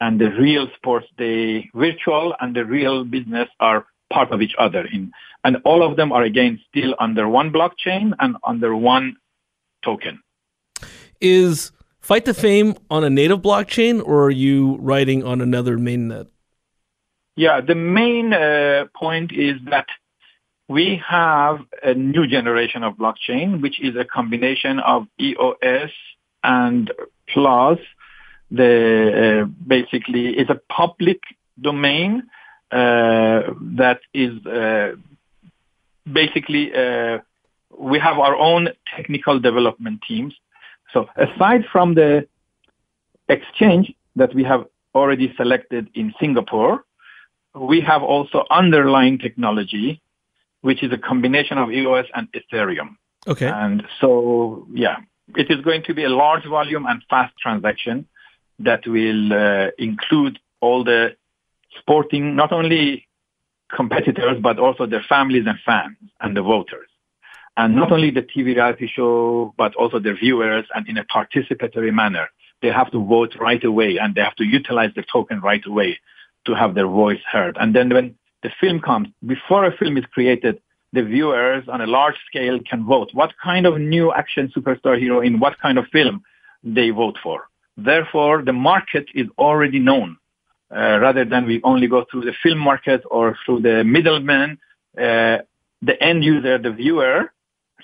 and 0.00 0.20
the 0.20 0.30
real 0.30 0.68
sports, 0.76 1.06
the 1.18 1.62
virtual 1.74 2.34
and 2.40 2.54
the 2.54 2.64
real 2.64 3.04
business 3.04 3.48
are 3.60 3.86
part 4.12 4.30
of 4.30 4.42
each 4.42 4.54
other. 4.58 4.86
In, 4.86 5.12
and 5.44 5.58
all 5.64 5.82
of 5.82 5.96
them 5.96 6.12
are 6.12 6.22
again 6.22 6.60
still 6.68 6.94
under 6.98 7.28
one 7.28 7.50
blockchain 7.52 8.12
and 8.18 8.36
under 8.46 8.74
one 8.76 9.16
token. 9.84 10.22
Is 11.20 11.72
Fight 12.00 12.24
the 12.24 12.34
Fame 12.34 12.74
on 12.90 13.04
a 13.04 13.10
native 13.10 13.40
blockchain 13.40 14.02
or 14.04 14.24
are 14.24 14.30
you 14.30 14.76
writing 14.80 15.24
on 15.24 15.40
another 15.40 15.78
mainnet? 15.78 16.28
Yeah, 17.36 17.60
the 17.60 17.74
main 17.74 18.32
uh, 18.32 18.84
point 18.94 19.32
is 19.32 19.56
that 19.68 19.86
we 20.68 21.02
have 21.06 21.60
a 21.82 21.92
new 21.94 22.26
generation 22.26 22.82
of 22.84 22.94
blockchain, 22.94 23.60
which 23.60 23.80
is 23.80 23.96
a 23.96 24.04
combination 24.04 24.78
of 24.78 25.06
EOS 25.20 25.90
and 26.42 26.92
plus 27.32 27.78
the 28.50 29.42
uh, 29.42 29.46
basically 29.66 30.28
is 30.28 30.48
a 30.48 30.60
public 30.72 31.20
domain 31.60 32.22
uh, 32.70 33.42
that 33.60 34.00
is 34.12 34.32
basically 36.12 36.70
we 37.76 37.98
have 37.98 38.18
our 38.18 38.36
own 38.36 38.68
technical 38.94 39.40
development 39.40 40.00
teams. 40.06 40.34
So 40.92 41.08
aside 41.16 41.64
from 41.72 41.94
the 41.94 42.28
exchange 43.28 43.92
that 44.14 44.34
we 44.34 44.44
have 44.44 44.66
already 44.94 45.34
selected 45.36 45.88
in 45.94 46.14
Singapore, 46.20 46.84
we 47.54 47.80
have 47.80 48.02
also 48.02 48.44
underlying 48.50 49.18
technology, 49.18 50.00
which 50.60 50.82
is 50.82 50.92
a 50.92 50.98
combination 50.98 51.58
of 51.58 51.70
EOS 51.70 52.06
and 52.14 52.28
Ethereum. 52.32 52.96
Okay. 53.26 53.48
And 53.48 53.84
so, 54.00 54.66
yeah, 54.72 54.96
it 55.36 55.50
is 55.50 55.64
going 55.64 55.82
to 55.84 55.94
be 55.94 56.04
a 56.04 56.08
large 56.08 56.44
volume 56.44 56.86
and 56.86 57.02
fast 57.08 57.34
transaction 57.40 58.06
that 58.58 58.86
will 58.86 59.32
uh, 59.32 59.70
include 59.78 60.38
all 60.60 60.84
the 60.84 61.16
sporting, 61.78 62.36
not 62.36 62.52
only 62.52 63.06
competitors, 63.74 64.38
but 64.40 64.58
also 64.58 64.86
their 64.86 65.04
families 65.08 65.44
and 65.46 65.58
fans 65.64 65.96
and 66.20 66.36
the 66.36 66.42
voters. 66.42 66.88
And 67.56 67.76
not 67.76 67.92
only 67.92 68.10
the 68.10 68.22
TV 68.22 68.56
reality 68.56 68.88
show, 68.88 69.54
but 69.56 69.74
also 69.76 70.00
the 70.00 70.12
viewers 70.12 70.66
and 70.74 70.88
in 70.88 70.98
a 70.98 71.04
participatory 71.04 71.94
manner. 71.94 72.28
They 72.62 72.68
have 72.68 72.90
to 72.92 73.04
vote 73.04 73.36
right 73.38 73.62
away 73.62 73.98
and 73.98 74.14
they 74.14 74.22
have 74.22 74.34
to 74.36 74.44
utilize 74.44 74.90
the 74.96 75.04
token 75.12 75.40
right 75.40 75.64
away 75.66 75.98
to 76.46 76.54
have 76.54 76.74
their 76.74 76.86
voice 76.86 77.20
heard. 77.30 77.56
And 77.60 77.74
then 77.74 77.88
when 77.90 78.14
the 78.42 78.50
film 78.60 78.80
comes, 78.80 79.08
before 79.26 79.64
a 79.64 79.76
film 79.76 79.96
is 79.96 80.04
created, 80.12 80.60
the 80.92 81.02
viewers 81.02 81.64
on 81.68 81.80
a 81.80 81.86
large 81.86 82.14
scale 82.26 82.58
can 82.68 82.84
vote 82.84 83.10
what 83.12 83.32
kind 83.42 83.66
of 83.66 83.80
new 83.80 84.12
action 84.12 84.52
superstar 84.56 84.98
hero 84.98 85.20
in 85.20 85.40
what 85.40 85.58
kind 85.60 85.76
of 85.78 85.86
film 85.92 86.22
they 86.62 86.90
vote 86.90 87.18
for. 87.22 87.48
Therefore, 87.76 88.42
the 88.42 88.52
market 88.52 89.06
is 89.14 89.26
already 89.38 89.80
known. 89.80 90.16
Uh, 90.74 90.98
rather 90.98 91.24
than 91.24 91.46
we 91.46 91.60
only 91.62 91.86
go 91.86 92.04
through 92.10 92.22
the 92.22 92.32
film 92.42 92.58
market 92.58 93.02
or 93.10 93.36
through 93.44 93.60
the 93.60 93.84
middleman, 93.84 94.58
uh, 94.98 95.38
the 95.82 95.96
end 96.00 96.24
user, 96.24 96.58
the 96.58 96.70
viewer. 96.70 97.32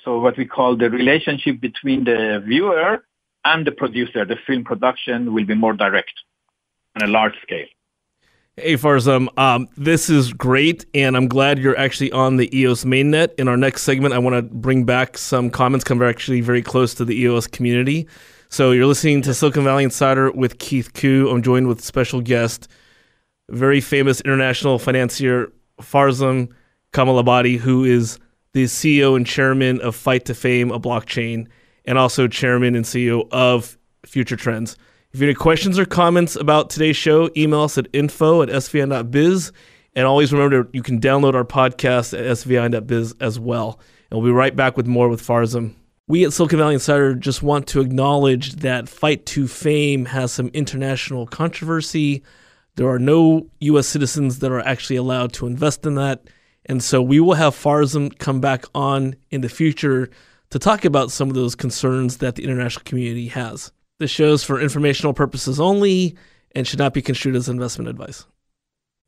So 0.05 0.18
what 0.18 0.37
we 0.37 0.46
call 0.46 0.77
the 0.77 0.88
relationship 0.90 1.61
between 1.61 2.05
the 2.05 2.42
viewer 2.44 3.05
and 3.44 3.66
the 3.66 3.73
producer, 3.73 4.25
the 4.25 4.37
film 4.46 4.64
production 4.64 5.35
will 5.35 5.44
be 5.44 5.55
more 5.55 5.75
direct 5.75 6.12
on 6.96 7.09
a 7.09 7.12
large 7.12 7.35
scale. 7.42 7.66
Hey 8.57 8.75
Farzam, 8.75 9.29
um, 9.39 9.69
this 9.77 10.11
is 10.11 10.33
great, 10.33 10.85
and 10.93 11.17
I'm 11.17 11.29
glad 11.29 11.61
you're 11.61 11.79
actually 11.79 12.11
on 12.11 12.37
the 12.37 12.55
EOS 12.55 12.85
mainnet. 12.85 13.33
In 13.39 13.47
our 13.47 13.57
next 13.57 13.83
segment, 13.83 14.13
I 14.13 14.19
want 14.19 14.35
to 14.35 14.43
bring 14.43 14.85
back 14.85 15.17
some 15.17 15.51
comments 15.51 15.85
come 15.85 16.03
actually 16.03 16.41
very 16.41 16.61
close 16.61 16.93
to 16.95 17.05
the 17.05 17.15
EOS 17.15 17.47
community. 17.47 18.09
So 18.49 18.73
you're 18.73 18.87
listening 18.87 19.23
to 19.23 19.35
Silicon 19.35 19.63
Valley 19.63 19.85
Insider 19.85 20.33
with 20.33 20.59
Keith 20.59 20.93
Koo. 20.95 21.31
I'm 21.31 21.43
joined 21.43 21.69
with 21.69 21.83
special 21.83 22.21
guest, 22.21 22.67
very 23.49 23.81
famous 23.81 24.21
international 24.21 24.81
financier 24.81 25.53
Farzam 25.81 26.53
Kamalabadi, 26.93 27.57
who 27.57 27.85
is 27.85 28.19
the 28.53 28.65
CEO 28.65 29.17
and 29.17 29.25
chairman 29.25 29.81
of 29.81 29.95
Fight 29.95 30.25
to 30.25 30.35
Fame, 30.35 30.73
a 30.73 30.81
blockchain, 30.81 31.47
and 31.85 31.97
also 31.97 32.27
chairman 32.27 32.75
and 32.75 32.85
CEO 32.85 33.29
of 33.31 33.79
Future 34.05 34.37
Trends. 34.37 34.77
If 35.12 35.18
you 35.18 35.27
have 35.27 35.31
any 35.31 35.35
questions 35.35 35.77
or 35.77 35.87
comments 35.87 36.37
about 36.37 36.70
today's 36.70 36.96
show, 36.96 37.31
email 37.37 37.62
us 37.62 37.77
at 37.77 37.88
info 37.92 38.42
at 38.42 38.49
svin.biz. 38.49 39.51
And 39.96 40.07
always 40.07 40.33
remember, 40.33 40.68
you 40.73 40.85
can 40.85 41.01
download 41.01 41.35
our 41.35 41.44
podcast 41.44 42.16
at 42.16 42.25
svin.biz 42.37 43.16
as 43.20 43.40
well. 43.40 43.81
And 44.09 44.20
we'll 44.20 44.31
be 44.31 44.33
right 44.33 44.55
back 44.55 44.77
with 44.77 44.87
more 44.87 45.09
with 45.09 45.20
Farzam. 45.20 45.75
We 46.07 46.25
at 46.25 46.33
Silicon 46.33 46.61
Valley 46.61 46.75
Insider 46.75 47.16
just 47.16 47.42
want 47.42 47.66
to 47.68 47.81
acknowledge 47.81 48.57
that 48.57 48.88
Fight 48.88 49.27
to 49.27 49.49
Fame 49.49 50.05
has 50.05 50.31
some 50.31 50.46
international 50.49 51.27
controversy. 51.27 52.23
There 52.77 52.88
are 52.88 53.01
no 53.01 53.49
U.S. 53.59 53.88
citizens 53.88 54.38
that 54.38 54.53
are 54.53 54.61
actually 54.61 54.96
allowed 54.96 55.33
to 55.35 55.49
invest 55.49 55.87
in 55.87 55.96
that. 55.96 56.23
And 56.66 56.85
so 56.85 57.03
we 57.03 57.18
will 57.18 57.35
have 57.35 57.57
Farzam 57.57 58.16
come 58.18 58.40
back 58.40 58.64
on 58.77 59.16
in 59.31 59.40
the 59.40 59.49
future 59.49 60.09
to 60.51 60.61
talk 60.61 60.85
about 60.85 61.11
some 61.11 61.29
of 61.29 61.35
those 61.35 61.57
concerns 61.57 62.18
that 62.18 62.37
the 62.37 62.44
international 62.44 62.85
community 62.85 63.27
has. 63.27 63.73
This 64.01 64.11
show's 64.11 64.43
for 64.43 64.59
informational 64.59 65.13
purposes 65.13 65.61
only 65.61 66.17
and 66.53 66.67
should 66.67 66.79
not 66.79 66.95
be 66.95 67.03
construed 67.03 67.37
as 67.37 67.51
investment 67.51 67.87
advice. 67.87 68.25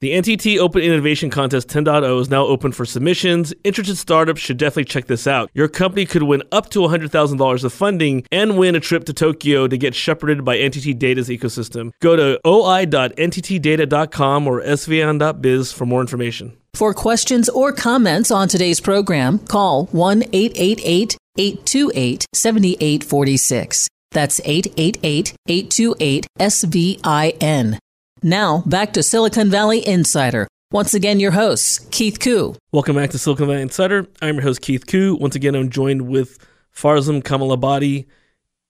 The 0.02 0.12
NTT 0.12 0.58
Open 0.58 0.82
Innovation 0.82 1.30
Contest 1.30 1.68
10.0 1.68 2.20
is 2.20 2.28
now 2.28 2.44
open 2.44 2.72
for 2.72 2.84
submissions. 2.84 3.54
Interested 3.64 3.96
startups 3.96 4.42
should 4.42 4.58
definitely 4.58 4.84
check 4.84 5.06
this 5.06 5.26
out. 5.26 5.50
Your 5.54 5.68
company 5.68 6.04
could 6.04 6.24
win 6.24 6.42
up 6.52 6.68
to 6.70 6.80
$100,000 6.80 7.64
of 7.64 7.72
funding 7.72 8.26
and 8.30 8.58
win 8.58 8.74
a 8.74 8.80
trip 8.80 9.04
to 9.04 9.14
Tokyo 9.14 9.66
to 9.66 9.78
get 9.78 9.94
shepherded 9.94 10.44
by 10.44 10.58
NTT 10.58 10.98
Data's 10.98 11.30
ecosystem. 11.30 11.92
Go 12.02 12.14
to 12.14 12.38
oi.nttdata.com 12.46 14.46
or 14.46 14.60
svin.biz 14.60 15.72
for 15.72 15.86
more 15.86 16.02
information. 16.02 16.54
For 16.74 16.92
questions 16.92 17.48
or 17.48 17.72
comments 17.72 18.30
on 18.30 18.48
today's 18.48 18.80
program, 18.80 19.38
call 19.38 19.86
1 19.86 20.24
888 20.34 21.16
828 21.38 22.26
7846. 22.34 23.88
That's 24.12 24.40
888 24.44 25.34
828 25.48 26.26
SVIN. 26.38 27.78
Now, 28.22 28.62
back 28.66 28.92
to 28.92 29.02
Silicon 29.02 29.50
Valley 29.50 29.86
Insider 29.86 30.46
Once 30.70 30.94
again, 30.94 31.18
your 31.18 31.32
host, 31.32 31.90
Keith 31.90 32.20
Koo. 32.20 32.54
Welcome 32.72 32.96
back 32.96 33.10
to 33.10 33.18
Silicon 33.18 33.46
Valley 33.48 33.62
Insider. 33.62 34.06
I'm 34.20 34.36
your 34.36 34.44
host, 34.44 34.60
Keith 34.62 34.86
Koo. 34.86 35.16
Once 35.16 35.34
again, 35.34 35.54
I'm 35.54 35.70
joined 35.70 36.02
with 36.02 36.38
Farzam 36.74 37.22
Kamalabadi, 37.22 38.06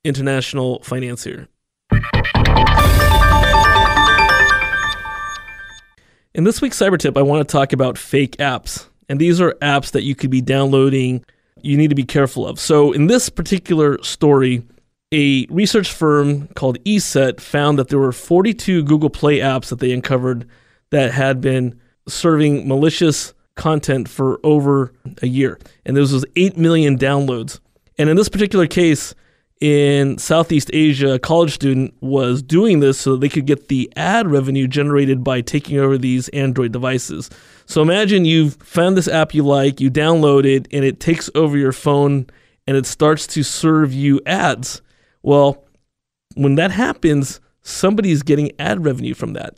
international 0.05 0.83
financier. 0.83 1.49
In 6.35 6.45
this 6.45 6.63
week's 6.63 6.79
cyber 6.79 6.99
tip, 6.99 7.17
I 7.19 7.23
want 7.23 7.47
to 7.47 7.53
talk 7.53 7.73
about 7.73 7.99
fake 7.99 8.39
apps. 8.39 8.87
And 9.09 9.21
these 9.21 9.41
are 9.41 9.53
apps 9.61 9.91
that 9.91 10.03
you 10.03 10.15
could 10.15 10.31
be 10.31 10.41
downloading, 10.41 11.23
you 11.61 11.77
need 11.77 11.89
to 11.89 11.95
be 11.95 12.05
careful 12.05 12.47
of. 12.47 12.59
So, 12.59 12.93
in 12.93 13.07
this 13.07 13.29
particular 13.29 14.03
story, 14.03 14.63
a 15.13 15.47
research 15.51 15.93
firm 15.93 16.49
called 16.49 16.83
ESET 16.85 17.41
found 17.41 17.79
that 17.79 17.89
there 17.89 17.99
were 17.99 18.13
42 18.13 18.83
Google 18.85 19.11
Play 19.11 19.39
apps 19.39 19.69
that 19.69 19.79
they 19.79 19.93
uncovered 19.93 20.49
that 20.91 21.13
had 21.13 21.41
been 21.41 21.79
serving 22.09 22.67
malicious 22.67 23.35
content 23.55 24.09
for 24.09 24.41
over 24.43 24.93
a 25.21 25.27
year. 25.27 25.59
And 25.85 25.95
there 25.97 26.01
was 26.03 26.25
8 26.35 26.57
million 26.57 26.99
downloads. 26.99 27.61
And 27.99 28.09
in 28.09 28.17
this 28.17 28.31
particular 28.31 28.67
case, 28.67 29.15
in 29.61 30.19
Southeast 30.19 30.71
Asia, 30.73 31.13
a 31.13 31.19
college 31.21 31.53
student 31.53 31.95
was 32.01 32.43
doing 32.43 32.81
this 32.81 32.99
so 32.99 33.15
they 33.15 33.29
could 33.29 33.47
get 33.47 33.69
the 33.69 33.93
ad 33.95 34.27
revenue 34.29 34.67
generated 34.67 35.23
by 35.23 35.41
taking 35.41 35.79
over 35.79 35.97
these 35.97 36.29
Android 36.31 36.73
devices. 36.73 37.31
So 37.67 37.81
imagine 37.81 38.25
you've 38.25 38.55
found 38.57 38.97
this 38.97 39.07
app 39.07 39.35
you 39.35 39.45
like, 39.45 39.81
you 39.81 39.89
download 39.89 40.45
it, 40.45 40.67
and 40.73 40.85
it 40.85 40.99
takes 40.99 41.31
over 41.35 41.57
your 41.57 41.71
phone 41.71 42.27
and 42.67 42.77
it 42.77 42.87
starts 42.87 43.27
to 43.29 43.43
serve 43.43 43.93
you 43.93 44.21
ads. 44.27 44.83
Well, 45.23 45.65
when 46.35 46.55
that 46.57 46.71
happens, 46.71 47.41
somebody's 47.63 48.23
getting 48.23 48.53
ad 48.59 48.85
revenue 48.85 49.15
from 49.15 49.35
that. 49.35 49.57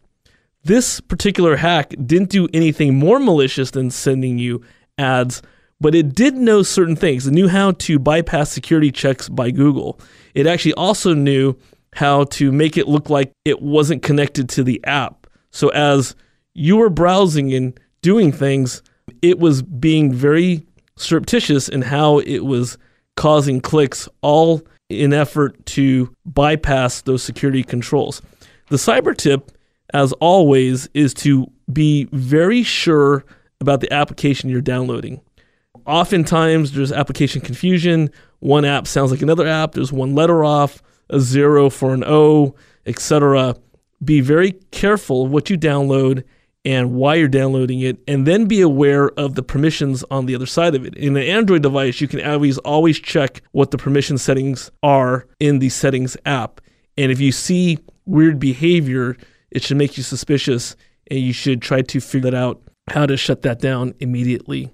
This 0.64 1.00
particular 1.00 1.56
hack 1.56 1.94
didn't 2.06 2.30
do 2.30 2.48
anything 2.54 2.94
more 2.94 3.18
malicious 3.18 3.70
than 3.70 3.90
sending 3.90 4.38
you 4.38 4.62
ads, 4.96 5.42
but 5.80 5.94
it 5.94 6.14
did 6.14 6.34
know 6.34 6.62
certain 6.62 6.96
things. 6.96 7.26
It 7.26 7.32
knew 7.32 7.48
how 7.48 7.72
to 7.72 7.98
bypass 7.98 8.50
security 8.50 8.90
checks 8.90 9.28
by 9.28 9.50
Google. 9.50 10.00
It 10.34 10.46
actually 10.46 10.74
also 10.74 11.12
knew 11.12 11.56
how 11.94 12.24
to 12.24 12.50
make 12.50 12.76
it 12.76 12.88
look 12.88 13.10
like 13.10 13.32
it 13.44 13.60
wasn't 13.62 14.02
connected 14.02 14.48
to 14.50 14.64
the 14.64 14.80
app. 14.84 15.26
So 15.50 15.68
as 15.68 16.16
you 16.54 16.76
were 16.76 16.90
browsing 16.90 17.52
and 17.52 17.78
doing 18.02 18.32
things, 18.32 18.82
it 19.22 19.38
was 19.38 19.62
being 19.62 20.12
very 20.12 20.66
surreptitious 20.96 21.68
in 21.68 21.82
how 21.82 22.18
it 22.20 22.40
was 22.40 22.78
causing 23.16 23.60
clicks, 23.60 24.08
all 24.22 24.62
in 24.88 25.12
effort 25.12 25.64
to 25.66 26.14
bypass 26.24 27.02
those 27.02 27.22
security 27.22 27.62
controls. 27.62 28.20
The 28.68 28.76
cyber 28.76 29.16
tip 29.16 29.50
as 29.94 30.12
always, 30.14 30.88
is 30.92 31.14
to 31.14 31.50
be 31.72 32.08
very 32.12 32.62
sure 32.62 33.24
about 33.60 33.80
the 33.80 33.92
application 33.92 34.50
you're 34.50 34.60
downloading. 34.60 35.20
Oftentimes, 35.86 36.72
there's 36.72 36.92
application 36.92 37.40
confusion. 37.40 38.10
One 38.40 38.64
app 38.64 38.86
sounds 38.86 39.12
like 39.12 39.22
another 39.22 39.46
app. 39.46 39.72
There's 39.72 39.92
one 39.92 40.14
letter 40.14 40.44
off, 40.44 40.82
a 41.10 41.20
zero 41.20 41.70
for 41.70 41.94
an 41.94 42.02
O, 42.04 42.54
etc. 42.86 43.56
Be 44.04 44.20
very 44.20 44.52
careful 44.72 45.28
what 45.28 45.48
you 45.48 45.56
download 45.56 46.24
and 46.64 46.92
why 46.92 47.14
you're 47.16 47.28
downloading 47.28 47.80
it, 47.80 47.98
and 48.08 48.26
then 48.26 48.46
be 48.46 48.60
aware 48.60 49.10
of 49.18 49.34
the 49.34 49.42
permissions 49.42 50.04
on 50.10 50.26
the 50.26 50.34
other 50.34 50.46
side 50.46 50.74
of 50.74 50.84
it. 50.84 50.96
In 50.96 51.16
an 51.16 51.22
Android 51.22 51.62
device, 51.62 52.00
you 52.00 52.08
can 52.08 52.24
always 52.24 52.58
always 52.58 52.98
check 52.98 53.42
what 53.52 53.70
the 53.70 53.78
permission 53.78 54.18
settings 54.18 54.70
are 54.82 55.26
in 55.40 55.58
the 55.58 55.68
settings 55.68 56.16
app. 56.24 56.60
And 56.96 57.12
if 57.12 57.20
you 57.20 57.32
see 57.32 57.78
weird 58.06 58.38
behavior, 58.38 59.16
it 59.50 59.62
should 59.62 59.76
make 59.76 59.96
you 59.96 60.02
suspicious, 60.02 60.76
and 61.10 61.20
you 61.20 61.32
should 61.32 61.60
try 61.60 61.82
to 61.82 62.00
figure 62.00 62.30
that 62.30 62.36
out 62.36 62.62
how 62.88 63.06
to 63.06 63.16
shut 63.16 63.42
that 63.42 63.60
down 63.60 63.94
immediately. 64.00 64.70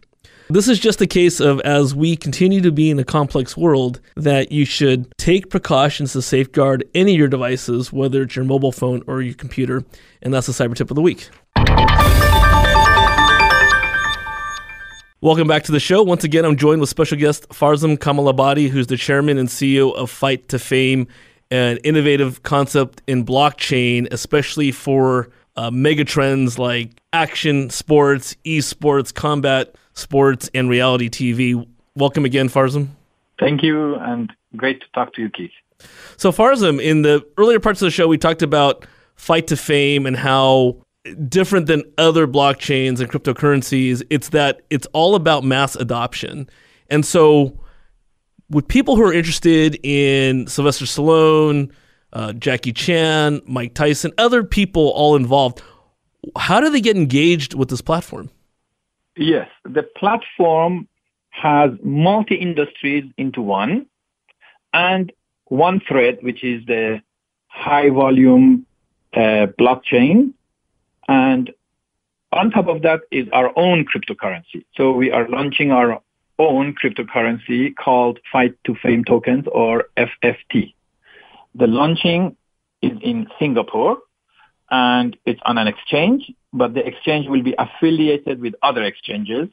This 0.48 0.66
is 0.66 0.80
just 0.80 1.00
a 1.00 1.06
case 1.06 1.38
of 1.38 1.60
as 1.60 1.94
we 1.94 2.16
continue 2.16 2.60
to 2.62 2.72
be 2.72 2.90
in 2.90 2.98
a 2.98 3.04
complex 3.04 3.56
world 3.56 4.00
that 4.16 4.50
you 4.50 4.64
should 4.64 5.16
take 5.16 5.48
precautions 5.48 6.12
to 6.14 6.22
safeguard 6.22 6.84
any 6.92 7.12
of 7.12 7.18
your 7.18 7.28
devices, 7.28 7.92
whether 7.92 8.22
it's 8.22 8.34
your 8.34 8.44
mobile 8.44 8.72
phone 8.72 9.04
or 9.06 9.22
your 9.22 9.34
computer. 9.34 9.84
And 10.22 10.34
that's 10.34 10.48
the 10.48 10.52
cyber 10.52 10.74
tip 10.74 10.90
of 10.90 10.96
the 10.96 11.02
week. 11.02 11.30
Welcome 15.22 15.48
back 15.48 15.64
to 15.64 15.72
the 15.72 15.80
show. 15.80 16.02
Once 16.02 16.24
again, 16.24 16.44
I'm 16.44 16.56
joined 16.56 16.80
with 16.80 16.90
special 16.90 17.18
guest 17.18 17.48
Farzam 17.50 17.98
Kamalabadi, 17.98 18.70
who's 18.70 18.86
the 18.86 18.96
chairman 18.96 19.36
and 19.36 19.48
CEO 19.48 19.94
of 19.94 20.10
Fight 20.10 20.48
to 20.48 20.58
Fame 20.58 21.06
an 21.50 21.78
innovative 21.78 22.42
concept 22.42 23.02
in 23.06 23.24
blockchain, 23.24 24.08
especially 24.12 24.70
for 24.70 25.30
uh, 25.56 25.70
mega 25.70 26.04
trends 26.04 26.58
like 26.58 26.90
action 27.12 27.70
sports, 27.70 28.36
esports, 28.44 29.12
combat 29.12 29.74
sports, 29.94 30.48
and 30.54 30.70
reality 30.70 31.08
TV. 31.08 31.66
Welcome 31.96 32.24
again, 32.24 32.48
Farzam. 32.48 32.88
Thank 33.38 33.62
you, 33.62 33.96
and 33.96 34.32
great 34.56 34.80
to 34.80 34.86
talk 34.94 35.12
to 35.14 35.22
you, 35.22 35.30
Keith. 35.30 35.50
So, 36.16 36.30
Farzam, 36.30 36.80
in 36.80 37.02
the 37.02 37.26
earlier 37.36 37.58
parts 37.58 37.82
of 37.82 37.86
the 37.86 37.90
show, 37.90 38.06
we 38.06 38.18
talked 38.18 38.42
about 38.42 38.86
Fight 39.16 39.48
to 39.48 39.56
Fame 39.56 40.06
and 40.06 40.16
how 40.16 40.76
different 41.28 41.66
than 41.66 41.82
other 41.98 42.26
blockchains 42.26 43.00
and 43.00 43.10
cryptocurrencies, 43.10 44.02
it's 44.10 44.30
that 44.30 44.62
it's 44.70 44.86
all 44.92 45.14
about 45.14 45.44
mass 45.44 45.76
adoption. 45.76 46.48
And 46.88 47.04
so, 47.04 47.58
with 48.50 48.66
people 48.66 48.96
who 48.96 49.04
are 49.04 49.12
interested 49.12 49.78
in 49.84 50.46
Sylvester 50.46 50.84
Stallone, 50.84 51.70
uh, 52.12 52.32
Jackie 52.32 52.72
Chan, 52.72 53.40
Mike 53.46 53.74
Tyson, 53.74 54.12
other 54.18 54.42
people 54.42 54.88
all 54.88 55.14
involved, 55.14 55.62
how 56.36 56.60
do 56.60 56.68
they 56.68 56.80
get 56.80 56.96
engaged 56.96 57.54
with 57.54 57.70
this 57.70 57.80
platform? 57.80 58.30
Yes, 59.16 59.48
the 59.64 59.82
platform 59.82 60.88
has 61.30 61.70
multi 61.82 62.34
industries 62.34 63.04
into 63.16 63.40
one 63.40 63.86
and 64.72 65.12
one 65.46 65.80
thread, 65.80 66.18
which 66.22 66.44
is 66.44 66.64
the 66.66 67.02
high 67.48 67.90
volume 67.90 68.66
uh, 69.14 69.46
blockchain. 69.58 70.32
And 71.10 71.50
on 72.30 72.52
top 72.52 72.68
of 72.68 72.82
that 72.82 73.00
is 73.10 73.26
our 73.32 73.50
own 73.58 73.84
cryptocurrency. 73.84 74.64
So 74.76 74.92
we 74.92 75.10
are 75.10 75.28
launching 75.28 75.72
our 75.72 76.00
own 76.38 76.76
cryptocurrency 76.80 77.74
called 77.74 78.20
Fight 78.32 78.54
to 78.64 78.76
Fame 78.80 79.04
tokens 79.04 79.46
or 79.50 79.86
FFT. 79.96 80.72
The 81.56 81.66
launching 81.66 82.36
is 82.80 82.92
in 83.02 83.26
Singapore 83.40 83.98
and 84.70 85.16
it's 85.26 85.40
on 85.44 85.58
an 85.58 85.66
exchange, 85.66 86.30
but 86.52 86.74
the 86.74 86.86
exchange 86.86 87.26
will 87.28 87.42
be 87.42 87.56
affiliated 87.58 88.40
with 88.40 88.54
other 88.62 88.84
exchanges. 88.84 89.48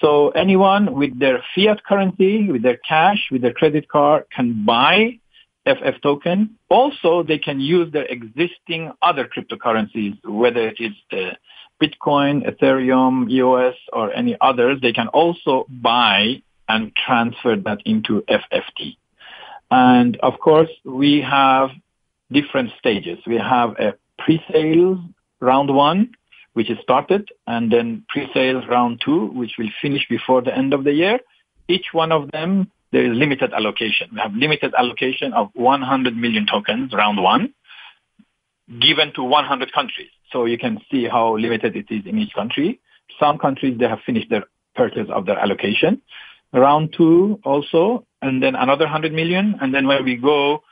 So 0.00 0.30
anyone 0.30 0.96
with 0.96 1.16
their 1.16 1.44
fiat 1.54 1.84
currency, 1.84 2.50
with 2.50 2.62
their 2.62 2.78
cash, 2.78 3.28
with 3.30 3.42
their 3.42 3.52
credit 3.52 3.88
card 3.88 4.24
can 4.34 4.64
buy 4.64 5.20
FF 5.68 6.00
token. 6.02 6.56
Also, 6.70 7.22
they 7.22 7.38
can 7.38 7.60
use 7.60 7.92
their 7.92 8.06
existing 8.06 8.92
other 9.02 9.28
cryptocurrencies, 9.28 10.16
whether 10.24 10.68
it 10.68 10.80
is 10.80 10.92
the 11.10 11.36
Bitcoin, 11.80 12.44
Ethereum, 12.48 13.30
EOS, 13.30 13.74
or 13.92 14.12
any 14.12 14.36
others, 14.40 14.80
they 14.80 14.92
can 14.92 15.08
also 15.08 15.66
buy 15.68 16.42
and 16.68 16.94
transfer 16.96 17.56
that 17.56 17.80
into 17.84 18.22
FFT. 18.28 18.96
And 19.70 20.16
of 20.18 20.38
course, 20.40 20.70
we 20.84 21.20
have 21.20 21.70
different 22.32 22.70
stages. 22.78 23.18
We 23.26 23.36
have 23.36 23.70
a 23.78 23.94
pre-sales 24.18 24.98
round 25.40 25.74
one, 25.74 26.14
which 26.54 26.70
is 26.70 26.78
started, 26.82 27.28
and 27.46 27.70
then 27.70 28.04
pre-sales 28.08 28.64
round 28.68 29.00
two, 29.04 29.26
which 29.26 29.52
will 29.58 29.70
finish 29.80 30.06
before 30.08 30.42
the 30.42 30.56
end 30.56 30.74
of 30.74 30.84
the 30.84 30.92
year. 30.92 31.20
Each 31.68 31.86
one 31.92 32.12
of 32.12 32.30
them, 32.32 32.70
there 32.92 33.04
is 33.04 33.16
limited 33.16 33.52
allocation. 33.52 34.08
We 34.12 34.20
have 34.20 34.32
limited 34.32 34.74
allocation 34.76 35.32
of 35.32 35.50
100 35.54 36.16
million 36.16 36.46
tokens, 36.46 36.92
round 36.92 37.22
one, 37.22 37.54
given 38.80 39.12
to 39.14 39.22
100 39.22 39.72
countries. 39.72 40.10
So 40.32 40.44
you 40.44 40.58
can 40.58 40.78
see 40.90 41.06
how 41.06 41.36
limited 41.36 41.76
it 41.76 41.86
is 41.90 42.06
in 42.06 42.18
each 42.18 42.32
country. 42.34 42.80
Some 43.18 43.38
countries, 43.38 43.78
they 43.78 43.88
have 43.88 44.00
finished 44.04 44.30
their 44.30 44.44
purchase 44.74 45.08
of 45.10 45.26
their 45.26 45.38
allocation. 45.38 46.02
Round 46.52 46.94
two 46.96 47.40
also, 47.44 48.06
and 48.22 48.42
then 48.42 48.54
another 48.54 48.84
100 48.84 49.12
million. 49.12 49.56
And 49.60 49.74
then 49.74 49.86
when 49.86 50.04
we 50.04 50.16
go 50.16 50.62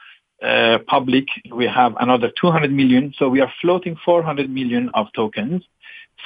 uh, 0.43 0.79
public, 0.87 1.27
we 1.53 1.67
have 1.67 1.95
another 2.01 2.31
200 2.41 2.73
million. 2.73 3.13
So 3.19 3.29
we 3.29 3.41
are 3.41 3.53
floating 3.61 3.97
400 4.05 4.49
million 4.49 4.91
of 4.95 5.07
tokens. 5.15 5.63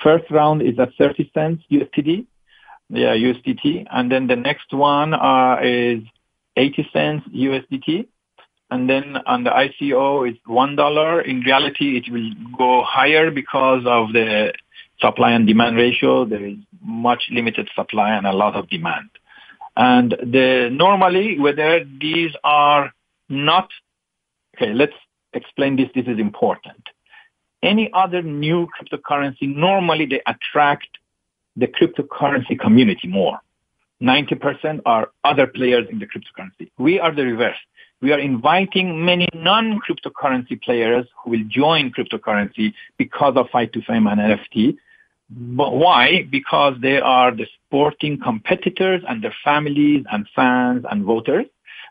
First 0.03 0.31
round 0.31 0.63
is 0.63 0.79
at 0.79 0.91
30 0.99 1.31
cents 1.35 1.63
USD, 1.71 2.27
yeah, 2.91 3.15
USDT. 3.17 3.87
And 3.91 4.11
then 4.11 4.27
the 4.27 4.37
next 4.37 4.73
one 4.73 5.15
uh, 5.15 5.59
is 5.63 6.03
80 6.57 6.89
cents 6.93 7.29
USDT 7.35 8.07
and 8.71 8.89
then 8.89 9.17
on 9.27 9.45
the 9.45 9.51
ICO 9.51 10.29
it's 10.29 10.39
one 10.47 10.77
dollar. 10.77 11.21
In 11.21 11.41
reality, 11.41 11.97
it 11.97 12.11
will 12.13 12.31
go 12.57 12.83
higher 12.85 13.31
because 13.31 13.83
of 13.87 14.13
the 14.13 14.53
supply 15.01 15.33
and 15.33 15.47
demand 15.47 15.77
ratio. 15.77 16.25
There 16.25 16.45
is 16.45 16.57
much 16.83 17.25
limited 17.31 17.69
supply 17.75 18.11
and 18.15 18.27
a 18.27 18.33
lot 18.33 18.55
of 18.55 18.69
demand. 18.69 19.11
And 19.77 20.13
the 20.13 20.69
normally 20.71 21.39
whether 21.39 21.85
these 21.85 22.33
are 22.45 22.93
not 23.29 23.69
okay, 24.57 24.73
let's 24.73 24.95
explain 25.33 25.77
this. 25.77 25.89
This 25.95 26.07
is 26.07 26.19
important. 26.19 26.89
any 27.63 27.91
other 27.93 28.23
new 28.23 28.69
cryptocurrency, 28.75 29.55
normally 29.55 30.07
they 30.07 30.23
attract 30.27 30.89
the 31.57 31.67
cryptocurrency 31.67 32.59
community 32.59 33.09
more. 33.09 33.41
90% 34.03 34.81
are 34.87 35.11
other 35.25 35.47
players 35.47 35.87
in 35.91 35.99
the 35.99 36.07
cryptocurrency. 36.07 36.71
We 36.79 36.99
are 36.99 37.15
the 37.15 37.25
reverse. 37.25 37.59
We 38.01 38.13
are 38.13 38.19
inviting 38.19 39.05
many 39.05 39.29
non-cryptocurrency 39.35 40.63
players 40.63 41.07
who 41.23 41.33
will 41.33 41.45
join 41.49 41.93
cryptocurrency 41.93 42.73
because 42.97 43.35
of 43.37 43.51
Fight 43.51 43.75
to 43.75 43.83
Fame 43.83 44.07
and 44.07 44.21
FFT. 44.21 44.77
But 45.29 45.75
why? 45.75 46.27
Because 46.31 46.77
they 46.81 46.99
are 46.99 47.31
the 47.31 47.47
sporting 47.67 48.19
competitors 48.19 49.03
and 49.07 49.23
their 49.23 49.35
families 49.45 50.05
and 50.11 50.27
fans 50.35 50.85
and 50.91 51.05
voters. 51.05 51.45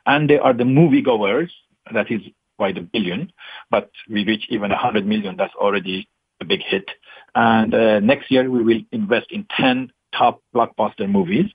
And 0.08 0.28
they 0.30 0.40
are 0.40 0.54
the 0.54 0.64
moviegoers. 0.64 1.50
That 1.94 2.12
is 2.12 2.22
by 2.58 2.72
the 2.72 2.82
billion. 2.82 3.32
But 3.70 3.92
we 4.10 4.26
reach 4.26 4.46
even 4.50 4.72
100 4.72 5.06
million. 5.06 5.38
That's 5.38 5.54
already 5.56 6.10
a 6.42 6.46
big 6.46 6.62
hit. 6.62 6.90
And 7.36 7.74
uh, 7.74 8.00
next 8.00 8.32
year 8.32 8.50
we 8.50 8.64
will 8.64 8.82
invest 8.92 9.28
in 9.32 9.46
10 9.56 9.92
top 10.18 10.42
blockbuster 10.56 11.10
movies. 11.10 11.46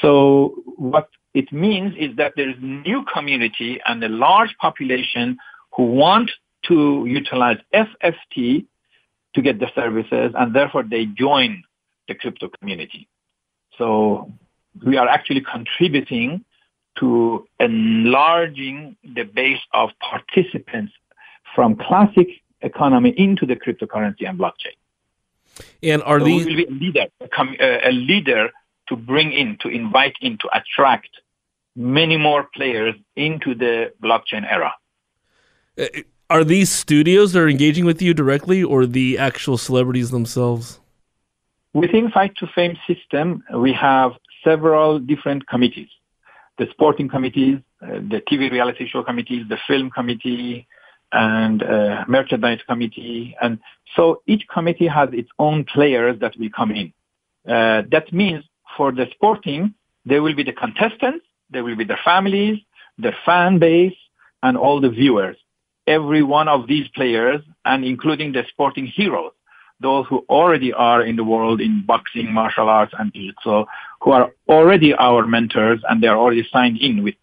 So 0.00 0.54
what 0.76 1.08
it 1.34 1.52
means 1.52 1.94
is 1.98 2.16
that 2.16 2.34
there 2.36 2.48
is 2.48 2.56
new 2.60 3.04
community 3.12 3.80
and 3.86 4.02
a 4.02 4.08
large 4.08 4.54
population 4.60 5.36
who 5.74 5.84
want 5.84 6.30
to 6.64 7.04
utilize 7.06 7.58
FFT 7.74 8.66
to 9.34 9.42
get 9.42 9.60
the 9.60 9.70
services 9.74 10.32
and 10.36 10.54
therefore 10.54 10.82
they 10.82 11.06
join 11.06 11.62
the 12.08 12.14
crypto 12.14 12.48
community. 12.58 13.08
So 13.76 14.32
we 14.84 14.96
are 14.96 15.08
actually 15.08 15.42
contributing 15.42 16.44
to 16.98 17.46
enlarging 17.60 18.96
the 19.14 19.22
base 19.22 19.60
of 19.72 19.90
participants 20.00 20.92
from 21.54 21.76
classic 21.76 22.28
economy 22.60 23.10
into 23.16 23.46
the 23.46 23.56
cryptocurrency 23.56 24.28
and 24.28 24.38
blockchain. 24.38 24.76
And 25.82 26.02
are 26.02 26.20
so 26.20 26.24
these 26.24 26.46
we 26.46 26.56
will 26.56 26.66
be 26.66 26.66
a 26.66 26.78
leader, 26.78 27.06
a, 27.60 27.88
a 27.88 27.92
leader 27.92 28.50
to 28.88 28.96
bring 28.96 29.32
in, 29.32 29.58
to 29.60 29.68
invite 29.68 30.14
in, 30.20 30.38
to 30.38 30.48
attract 30.52 31.10
many 31.76 32.16
more 32.16 32.48
players 32.54 32.94
into 33.16 33.54
the 33.54 33.92
blockchain 34.02 34.50
era. 34.50 34.74
Uh, 35.78 35.86
are 36.30 36.44
these 36.44 36.70
studios 36.70 37.32
that 37.32 37.40
are 37.40 37.48
engaging 37.48 37.84
with 37.84 38.02
you 38.02 38.12
directly 38.12 38.62
or 38.62 38.84
the 38.84 39.16
actual 39.18 39.56
celebrities 39.56 40.10
themselves? 40.10 40.80
Within 41.72 42.10
Fight 42.10 42.34
to 42.36 42.46
Fame 42.54 42.76
system, 42.86 43.42
we 43.54 43.72
have 43.72 44.12
several 44.44 44.98
different 44.98 45.46
committees. 45.46 45.88
The 46.58 46.66
sporting 46.70 47.08
committees, 47.08 47.60
uh, 47.82 48.00
the 48.12 48.22
TV 48.28 48.50
reality 48.50 48.88
show 48.88 49.02
committees, 49.02 49.48
the 49.48 49.58
film 49.66 49.90
committee, 49.90 50.66
and 51.12 51.62
uh, 51.62 52.04
merchandise 52.08 52.60
committee. 52.68 53.36
And 53.40 53.58
so 53.96 54.22
each 54.26 54.46
committee 54.52 54.86
has 54.86 55.08
its 55.12 55.30
own 55.38 55.64
players 55.64 56.18
that 56.20 56.34
will 56.38 56.50
come 56.54 56.70
in. 56.70 56.92
Uh, 57.46 57.82
that 57.90 58.12
means 58.12 58.44
for 58.76 58.92
the 58.92 59.06
sporting, 59.12 59.74
there 60.04 60.22
will 60.22 60.34
be 60.34 60.42
the 60.42 60.52
contestants, 60.52 61.24
there 61.50 61.64
will 61.64 61.76
be 61.76 61.84
their 61.84 62.00
families, 62.04 62.58
their 62.98 63.16
fan 63.24 63.58
base, 63.58 63.96
and 64.42 64.56
all 64.56 64.80
the 64.80 64.90
viewers. 64.90 65.36
Every 65.86 66.22
one 66.22 66.48
of 66.48 66.66
these 66.66 66.86
players, 66.88 67.40
and 67.64 67.84
including 67.84 68.32
the 68.32 68.44
sporting 68.48 68.86
heroes, 68.86 69.32
those 69.80 70.06
who 70.08 70.24
already 70.28 70.72
are 70.72 71.02
in 71.02 71.16
the 71.16 71.24
world 71.24 71.60
in 71.60 71.84
boxing, 71.86 72.32
martial 72.32 72.68
arts, 72.68 72.92
and 72.98 73.12
jiu-jitsu, 73.12 73.64
who 74.00 74.10
are 74.10 74.32
already 74.48 74.92
our 74.94 75.26
mentors 75.26 75.80
and 75.88 76.02
they 76.02 76.08
are 76.08 76.18
already 76.18 76.46
signed 76.52 76.78
in 76.78 77.02
with 77.04 77.14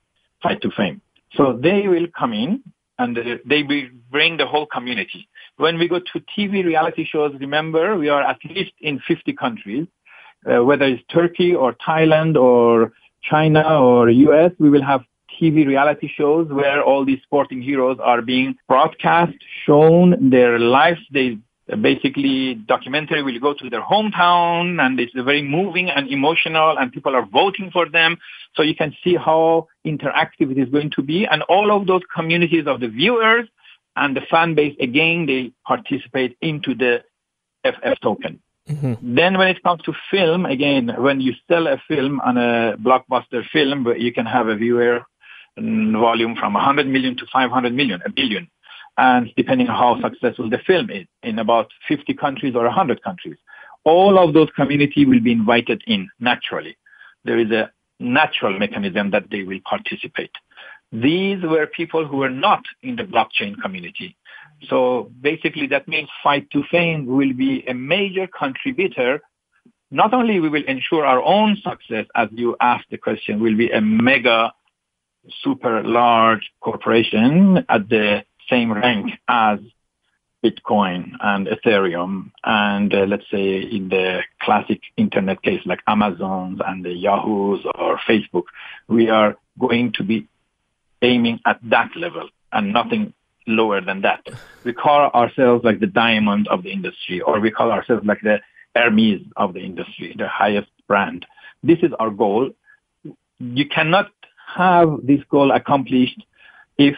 Fight 0.41 0.61
to 0.61 0.71
Fame. 0.71 1.01
So 1.35 1.59
they 1.61 1.87
will 1.87 2.07
come 2.17 2.33
in 2.33 2.63
and 2.97 3.17
they 3.45 3.63
bring 4.09 4.37
the 4.37 4.45
whole 4.45 4.65
community. 4.65 5.27
When 5.57 5.77
we 5.77 5.87
go 5.87 5.99
to 5.99 6.19
TV 6.37 6.63
reality 6.65 7.05
shows, 7.05 7.35
remember, 7.39 7.97
we 7.97 8.09
are 8.09 8.21
at 8.21 8.39
least 8.45 8.73
in 8.79 8.99
50 9.07 9.33
countries, 9.33 9.87
uh, 10.49 10.63
whether 10.63 10.85
it's 10.85 11.03
Turkey 11.09 11.53
or 11.53 11.73
Thailand 11.73 12.35
or 12.35 12.93
China 13.23 13.79
or 13.79 14.09
US, 14.09 14.51
we 14.59 14.69
will 14.69 14.83
have 14.83 15.01
TV 15.39 15.67
reality 15.67 16.07
shows 16.07 16.47
where 16.49 16.83
all 16.83 17.03
these 17.03 17.21
sporting 17.23 17.61
heroes 17.61 17.97
are 18.01 18.21
being 18.21 18.55
broadcast, 18.67 19.33
shown 19.65 20.29
their 20.29 20.59
lives. 20.59 20.99
They 21.11 21.37
basically 21.81 22.55
documentary 22.55 23.23
will 23.23 23.39
go 23.39 23.53
to 23.53 23.69
their 23.69 23.81
hometown 23.81 24.79
and 24.79 24.99
it's 24.99 25.13
very 25.13 25.41
moving 25.41 25.89
and 25.89 26.07
emotional 26.09 26.77
and 26.77 26.91
people 26.91 27.15
are 27.15 27.25
voting 27.25 27.71
for 27.71 27.89
them. 27.89 28.17
So 28.55 28.61
you 28.61 28.75
can 28.75 28.95
see 29.03 29.15
how 29.15 29.67
interactive 29.85 30.51
it 30.51 30.57
is 30.57 30.69
going 30.69 30.91
to 30.91 31.01
be. 31.01 31.25
And 31.25 31.41
all 31.43 31.71
of 31.71 31.87
those 31.87 32.01
communities 32.13 32.67
of 32.67 32.79
the 32.79 32.87
viewers 32.87 33.47
and 33.95 34.15
the 34.15 34.21
fan 34.29 34.53
base, 34.53 34.75
again, 34.79 35.25
they 35.25 35.53
participate 35.65 36.37
into 36.41 36.75
the 36.75 37.03
FF 37.63 37.99
token. 38.01 38.41
Mm-hmm. 38.69 39.15
Then 39.15 39.37
when 39.37 39.47
it 39.47 39.61
comes 39.63 39.81
to 39.83 39.93
film, 40.11 40.45
again, 40.45 40.91
when 40.97 41.21
you 41.21 41.33
sell 41.47 41.67
a 41.67 41.81
film 41.87 42.19
on 42.21 42.37
a 42.37 42.77
blockbuster 42.77 43.43
film, 43.51 43.87
you 43.97 44.11
can 44.11 44.25
have 44.25 44.47
a 44.47 44.55
viewer 44.55 45.01
volume 45.57 46.35
from 46.35 46.53
100 46.53 46.87
million 46.87 47.15
to 47.17 47.25
500 47.31 47.73
million, 47.73 48.01
a 48.05 48.09
billion. 48.09 48.49
And 48.97 49.31
depending 49.35 49.67
on 49.67 49.75
how 49.75 50.09
successful 50.09 50.49
the 50.49 50.59
film 50.59 50.89
is 50.89 51.05
in 51.23 51.39
about 51.39 51.69
50 51.87 52.13
countries 52.13 52.55
or 52.55 52.63
100 52.63 53.03
countries, 53.03 53.37
all 53.83 54.17
of 54.17 54.33
those 54.33 54.49
community 54.55 55.05
will 55.05 55.19
be 55.19 55.31
invited 55.31 55.83
in 55.85 56.09
naturally. 56.19 56.77
There 57.23 57.37
is 57.37 57.51
a 57.51 57.71
natural 57.99 58.57
mechanism 58.57 59.11
that 59.11 59.29
they 59.29 59.43
will 59.43 59.59
participate. 59.65 60.31
These 60.91 61.43
were 61.43 61.67
people 61.67 62.05
who 62.05 62.17
were 62.17 62.29
not 62.29 62.63
in 62.81 62.95
the 62.95 63.03
blockchain 63.03 63.61
community. 63.61 64.15
So 64.69 65.11
basically 65.21 65.67
that 65.67 65.87
means 65.87 66.09
Fight 66.23 66.49
to 66.51 66.63
Fame 66.71 67.05
will 67.05 67.33
be 67.33 67.63
a 67.67 67.73
major 67.73 68.27
contributor. 68.27 69.21
Not 69.91 70.13
only 70.13 70.39
we 70.39 70.49
will 70.49 70.63
ensure 70.65 71.05
our 71.05 71.21
own 71.21 71.57
success, 71.57 72.05
as 72.15 72.29
you 72.31 72.55
asked 72.61 72.89
the 72.89 72.97
question, 72.97 73.39
will 73.41 73.57
be 73.57 73.69
a 73.69 73.81
mega, 73.81 74.53
super 75.41 75.83
large 75.83 76.51
corporation 76.61 77.65
at 77.69 77.89
the 77.89 78.23
same 78.49 78.71
rank 78.71 79.11
as 79.27 79.59
Bitcoin 80.43 81.13
and 81.21 81.47
Ethereum 81.47 82.31
and 82.43 82.93
uh, 82.93 83.05
let's 83.05 83.23
say 83.31 83.61
in 83.61 83.89
the 83.89 84.21
classic 84.41 84.81
internet 84.95 85.41
case 85.41 85.61
like 85.65 85.79
Amazon 85.87 86.61
and 86.65 86.85
the 86.85 86.93
Yahoo's 86.93 87.65
or 87.75 87.99
Facebook, 88.07 88.43
we 88.87 89.09
are 89.09 89.35
going 89.59 89.91
to 89.93 90.03
be 90.03 90.27
aiming 91.01 91.39
at 91.45 91.59
that 91.63 91.89
level 91.95 92.29
and 92.51 92.73
nothing 92.73 93.13
lower 93.47 93.81
than 93.81 94.01
that. 94.01 94.25
We 94.63 94.73
call 94.73 95.09
ourselves 95.11 95.63
like 95.63 95.79
the 95.79 95.87
diamond 95.87 96.47
of 96.47 96.63
the 96.63 96.71
industry, 96.71 97.21
or 97.21 97.39
we 97.39 97.51
call 97.51 97.71
ourselves 97.71 98.05
like 98.05 98.21
the 98.21 98.39
Hermes 98.75 99.21
of 99.35 99.53
the 99.53 99.61
industry, 99.61 100.15
the 100.17 100.27
highest 100.27 100.69
brand. 100.87 101.25
This 101.63 101.79
is 101.81 101.91
our 101.99 102.09
goal. 102.09 102.51
You 103.39 103.67
cannot 103.67 104.11
have 104.55 104.99
this 105.03 105.21
goal 105.29 105.51
accomplished 105.51 106.23
if 106.77 106.95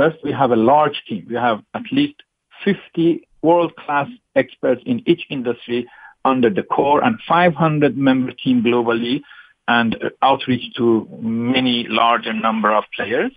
first 0.00 0.18
we 0.24 0.32
have 0.32 0.50
a 0.50 0.56
large 0.72 0.98
team. 1.06 1.26
We 1.28 1.36
have 1.36 1.58
at 1.74 1.82
least 1.92 2.18
50 2.64 3.28
world-class 3.42 4.08
experts 4.34 4.82
in 4.86 5.02
each 5.06 5.24
industry 5.28 5.80
under 6.24 6.48
the 6.48 6.62
core 6.62 7.04
and 7.04 7.18
500 7.28 7.96
member 7.96 8.32
team 8.32 8.62
globally 8.62 9.20
and 9.68 9.96
outreach 10.22 10.74
to 10.78 11.06
many 11.20 11.86
larger 11.88 12.32
number 12.32 12.70
of 12.72 12.84
players. 12.96 13.32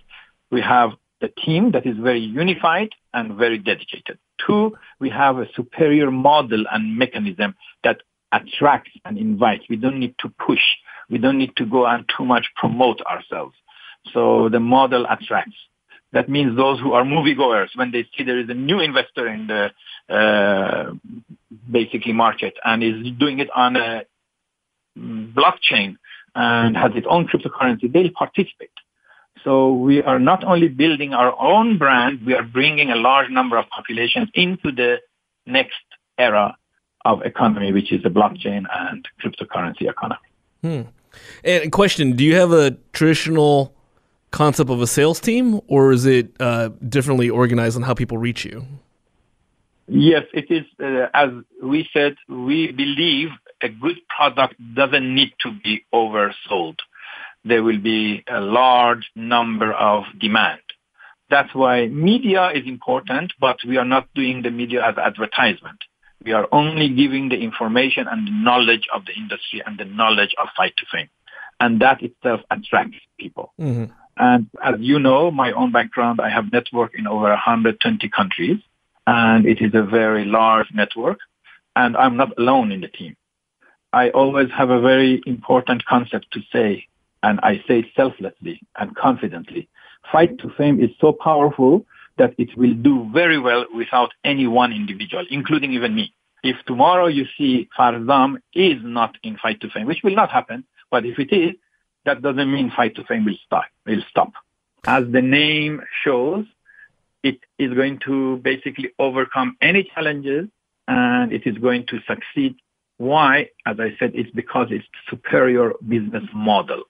We 0.50 0.62
have 0.62 0.90
a 1.20 1.28
team 1.28 1.72
that 1.72 1.84
is 1.86 1.96
very 1.98 2.24
unified 2.44 2.90
and 3.12 3.34
very 3.34 3.58
dedicated. 3.58 4.18
Two, 4.46 4.74
we 5.00 5.10
have 5.10 5.38
a 5.38 5.46
superior 5.54 6.10
model 6.10 6.64
and 6.72 6.96
mechanism 6.96 7.54
that 7.84 7.98
attracts 8.32 8.92
and 9.04 9.18
invites. 9.18 9.64
We 9.68 9.76
don't 9.76 10.00
need 10.00 10.14
to 10.20 10.28
push. 10.46 10.64
We 11.10 11.18
don't 11.18 11.38
need 11.38 11.56
to 11.56 11.66
go 11.66 11.86
and 11.86 12.04
too 12.16 12.24
much 12.24 12.46
promote 12.56 13.00
ourselves. 13.02 13.54
So 14.14 14.48
the 14.48 14.60
model 14.60 15.06
attracts. 15.08 15.56
That 16.14 16.28
means 16.28 16.56
those 16.56 16.78
who 16.80 16.92
are 16.92 17.04
moviegoers, 17.04 17.70
when 17.74 17.90
they 17.90 18.02
see 18.16 18.22
there 18.24 18.38
is 18.38 18.48
a 18.48 18.54
new 18.54 18.78
investor 18.80 19.26
in 19.26 19.48
the 19.52 19.62
uh, 20.08 20.92
basically 21.78 22.12
market 22.12 22.54
and 22.64 22.82
is 22.82 23.12
doing 23.18 23.40
it 23.40 23.50
on 23.54 23.76
a 23.76 24.04
blockchain 24.96 25.96
and 26.34 26.76
has 26.76 26.92
its 26.94 27.06
own 27.10 27.26
cryptocurrency, 27.26 27.92
they'll 27.92 28.10
participate. 28.10 28.70
So 29.42 29.74
we 29.74 30.02
are 30.02 30.20
not 30.20 30.44
only 30.44 30.68
building 30.68 31.12
our 31.12 31.34
own 31.38 31.78
brand, 31.78 32.24
we 32.24 32.34
are 32.34 32.44
bringing 32.44 32.90
a 32.90 32.96
large 32.96 33.30
number 33.30 33.56
of 33.58 33.66
populations 33.68 34.28
into 34.34 34.72
the 34.72 35.00
next 35.46 35.84
era 36.16 36.56
of 37.04 37.22
economy, 37.22 37.72
which 37.72 37.92
is 37.92 38.02
the 38.02 38.08
blockchain 38.08 38.62
and 38.72 39.06
cryptocurrency 39.20 39.90
economy. 39.90 40.28
Hmm. 40.62 40.82
And 41.44 41.70
question, 41.72 42.16
do 42.16 42.24
you 42.24 42.36
have 42.36 42.52
a 42.52 42.76
traditional 42.92 43.74
concept 44.34 44.70
of 44.70 44.80
a 44.80 44.86
sales 44.86 45.20
team 45.20 45.60
or 45.66 45.92
is 45.92 46.04
it 46.06 46.26
uh, 46.40 46.68
differently 46.88 47.30
organized 47.30 47.76
on 47.76 47.82
how 47.82 47.94
people 47.94 48.18
reach 48.18 48.44
you? 48.44 48.64
Yes, 49.86 50.24
it 50.32 50.50
is. 50.50 50.64
Uh, 50.80 51.08
as 51.12 51.30
we 51.62 51.88
said, 51.92 52.16
we 52.28 52.72
believe 52.72 53.28
a 53.62 53.68
good 53.68 53.98
product 54.08 54.54
doesn't 54.74 55.14
need 55.14 55.32
to 55.42 55.52
be 55.62 55.84
oversold 55.92 56.78
there 57.44 57.62
will 57.62 57.78
be 57.78 58.24
a 58.28 58.40
large 58.40 59.10
number 59.14 59.72
of 59.72 60.04
demand. 60.18 60.60
That's 61.30 61.54
why 61.54 61.86
media 61.88 62.50
is 62.50 62.66
important, 62.66 63.32
but 63.40 63.58
we 63.66 63.76
are 63.76 63.84
not 63.84 64.08
doing 64.14 64.42
the 64.42 64.50
media 64.50 64.84
as 64.86 64.96
advertisement. 64.96 65.84
We 66.24 66.32
are 66.32 66.48
only 66.52 66.88
giving 66.88 67.28
the 67.28 67.36
information 67.36 68.06
and 68.10 68.26
the 68.26 68.30
knowledge 68.30 68.86
of 68.94 69.04
the 69.04 69.12
industry 69.12 69.62
and 69.64 69.78
the 69.78 69.84
knowledge 69.84 70.34
of 70.40 70.48
fight 70.56 70.74
to 70.78 70.86
fame. 70.90 71.08
And 71.60 71.80
that 71.80 72.02
itself 72.02 72.40
attracts 72.50 72.96
people. 73.18 73.52
Mm-hmm. 73.60 73.92
And 74.16 74.48
as 74.62 74.74
you 74.78 74.98
know, 74.98 75.30
my 75.30 75.52
own 75.52 75.72
background, 75.72 76.20
I 76.20 76.30
have 76.30 76.52
network 76.52 76.92
in 76.96 77.06
over 77.06 77.28
120 77.28 78.08
countries 78.08 78.58
and 79.06 79.46
it 79.46 79.60
is 79.60 79.72
a 79.74 79.82
very 79.82 80.24
large 80.24 80.68
network 80.72 81.18
and 81.76 81.96
I'm 81.96 82.16
not 82.16 82.38
alone 82.38 82.70
in 82.72 82.80
the 82.80 82.88
team. 82.88 83.16
I 83.92 84.10
always 84.10 84.48
have 84.56 84.70
a 84.70 84.80
very 84.80 85.22
important 85.26 85.84
concept 85.84 86.30
to 86.32 86.40
say 86.52 86.86
and 87.22 87.40
I 87.42 87.62
say 87.66 87.90
selflessly 87.96 88.60
and 88.78 88.94
confidently. 88.94 89.68
Fight 90.12 90.38
to 90.38 90.50
fame 90.56 90.80
is 90.80 90.90
so 91.00 91.12
powerful 91.12 91.84
that 92.18 92.34
it 92.38 92.56
will 92.56 92.74
do 92.74 93.10
very 93.12 93.38
well 93.38 93.64
without 93.74 94.10
any 94.24 94.46
one 94.46 94.72
individual, 94.72 95.24
including 95.30 95.72
even 95.72 95.94
me. 95.94 96.12
If 96.42 96.56
tomorrow 96.66 97.06
you 97.06 97.24
see 97.36 97.68
Farzam 97.76 98.36
is 98.54 98.78
not 98.82 99.16
in 99.22 99.36
Fight 99.38 99.60
to 99.62 99.70
Fame, 99.70 99.86
which 99.86 100.02
will 100.04 100.14
not 100.14 100.30
happen, 100.30 100.64
but 100.90 101.06
if 101.06 101.18
it 101.18 101.32
is, 101.32 101.54
that 102.04 102.22
doesn't 102.22 102.52
mean 102.52 102.70
Fight 102.74 102.94
to 102.96 103.04
Fame 103.04 103.24
will 103.24 103.38
stop. 103.46 103.64
Will 103.86 104.02
stop. 104.10 104.32
As 104.86 105.04
the 105.10 105.22
name 105.22 105.82
shows, 106.04 106.44
it 107.22 107.38
is 107.58 107.72
going 107.72 108.00
to 108.00 108.36
basically 108.38 108.90
overcome 108.98 109.56
any 109.62 109.90
challenges 109.94 110.48
and 110.86 111.32
it 111.32 111.46
is 111.46 111.56
going 111.58 111.86
to 111.86 111.98
succeed. 112.06 112.56
Why? 112.98 113.48
As 113.66 113.80
I 113.80 113.96
said, 113.98 114.12
it's 114.14 114.30
because 114.30 114.68
it's 114.70 114.86
superior 115.08 115.72
business 115.88 116.24
model. 116.34 116.84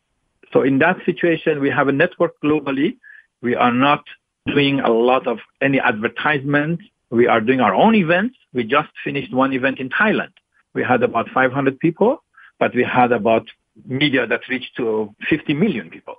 So 0.53 0.63
in 0.63 0.79
that 0.79 0.97
situation, 1.07 1.61
we 1.61 1.71
have 1.71 1.89
a 1.89 1.93
network 1.93 2.35
globally. 2.43 2.97
We 3.43 3.55
are 3.55 3.73
not 3.73 4.05
doing 4.47 4.81
a 4.81 4.91
lot 4.91 5.27
of 5.27 5.39
any 5.61 5.81
advertisement. 5.81 6.81
We 7.11 7.27
are 7.29 7.41
doing 7.41 7.61
our 7.61 7.75
own 7.75 7.95
events. 7.95 8.37
We 8.53 8.65
just 8.65 8.91
finished 9.05 9.33
one 9.33 9.53
event 9.53 9.79
in 9.79 9.89
Thailand. 9.89 10.33
We 10.75 10.83
had 10.83 11.03
about 11.03 11.29
500 11.31 11.79
people, 11.79 12.23
but 12.59 12.75
we 12.75 12.83
had 12.83 13.13
about 13.13 13.47
media 13.87 14.27
that 14.27 14.41
reached 14.49 14.77
to 14.77 15.15
50 15.29 15.55
million 15.55 15.91
people. 15.91 16.17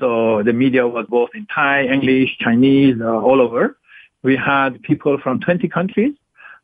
So 0.00 0.42
the 0.42 0.52
media 0.52 0.86
was 0.86 1.06
both 1.08 1.30
in 1.34 1.46
Thai, 1.54 1.84
English, 1.84 2.36
Chinese, 2.40 2.96
uh, 3.00 3.06
all 3.06 3.40
over. 3.40 3.76
We 4.22 4.36
had 4.36 4.82
people 4.82 5.18
from 5.22 5.40
20 5.40 5.68
countries. 5.68 6.14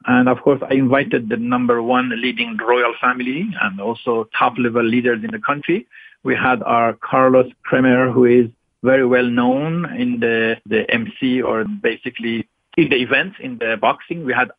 And 0.06 0.28
of 0.28 0.40
course, 0.40 0.60
I 0.68 0.74
invited 0.74 1.28
the 1.28 1.36
number 1.36 1.82
one 1.82 2.10
leading 2.20 2.56
royal 2.56 2.94
family 3.00 3.50
and 3.60 3.80
also 3.80 4.28
top 4.36 4.54
level 4.58 4.82
leaders 4.82 5.22
in 5.22 5.30
the 5.30 5.38
country. 5.38 5.86
We 6.22 6.34
had 6.34 6.62
our 6.62 6.94
Carlos 6.94 7.52
Kremer, 7.64 8.10
who 8.10 8.24
is 8.24 8.46
very 8.82 9.06
well 9.06 9.26
known 9.26 9.84
in 9.94 10.20
the, 10.20 10.56
the 10.66 10.90
MC 10.90 11.42
or 11.42 11.64
basically 11.64 12.48
in 12.78 12.88
the 12.88 12.96
events 12.96 13.36
in 13.40 13.58
the 13.58 13.76
boxing. 13.78 14.24
We 14.24 14.32
had 14.32 14.50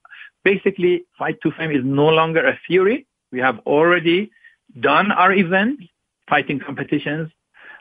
basically 0.43 1.05
fight 1.17 1.39
to 1.41 1.51
fame 1.51 1.71
is 1.71 1.83
no 1.83 2.07
longer 2.07 2.45
a 2.45 2.59
theory. 2.67 3.07
We 3.31 3.39
have 3.39 3.59
already 3.65 4.31
done 4.79 5.11
our 5.11 5.33
events, 5.33 5.83
fighting 6.29 6.59
competitions, 6.59 7.31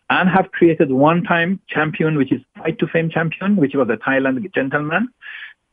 and 0.08 0.28
have 0.28 0.50
created 0.52 0.90
one-time 0.90 1.60
champion, 1.68 2.16
which 2.16 2.32
is 2.32 2.40
fight 2.56 2.78
to 2.80 2.86
fame 2.88 3.10
champion, 3.10 3.56
which 3.56 3.74
was 3.74 3.88
a 3.88 3.96
Thailand 3.96 4.52
gentleman. 4.54 5.08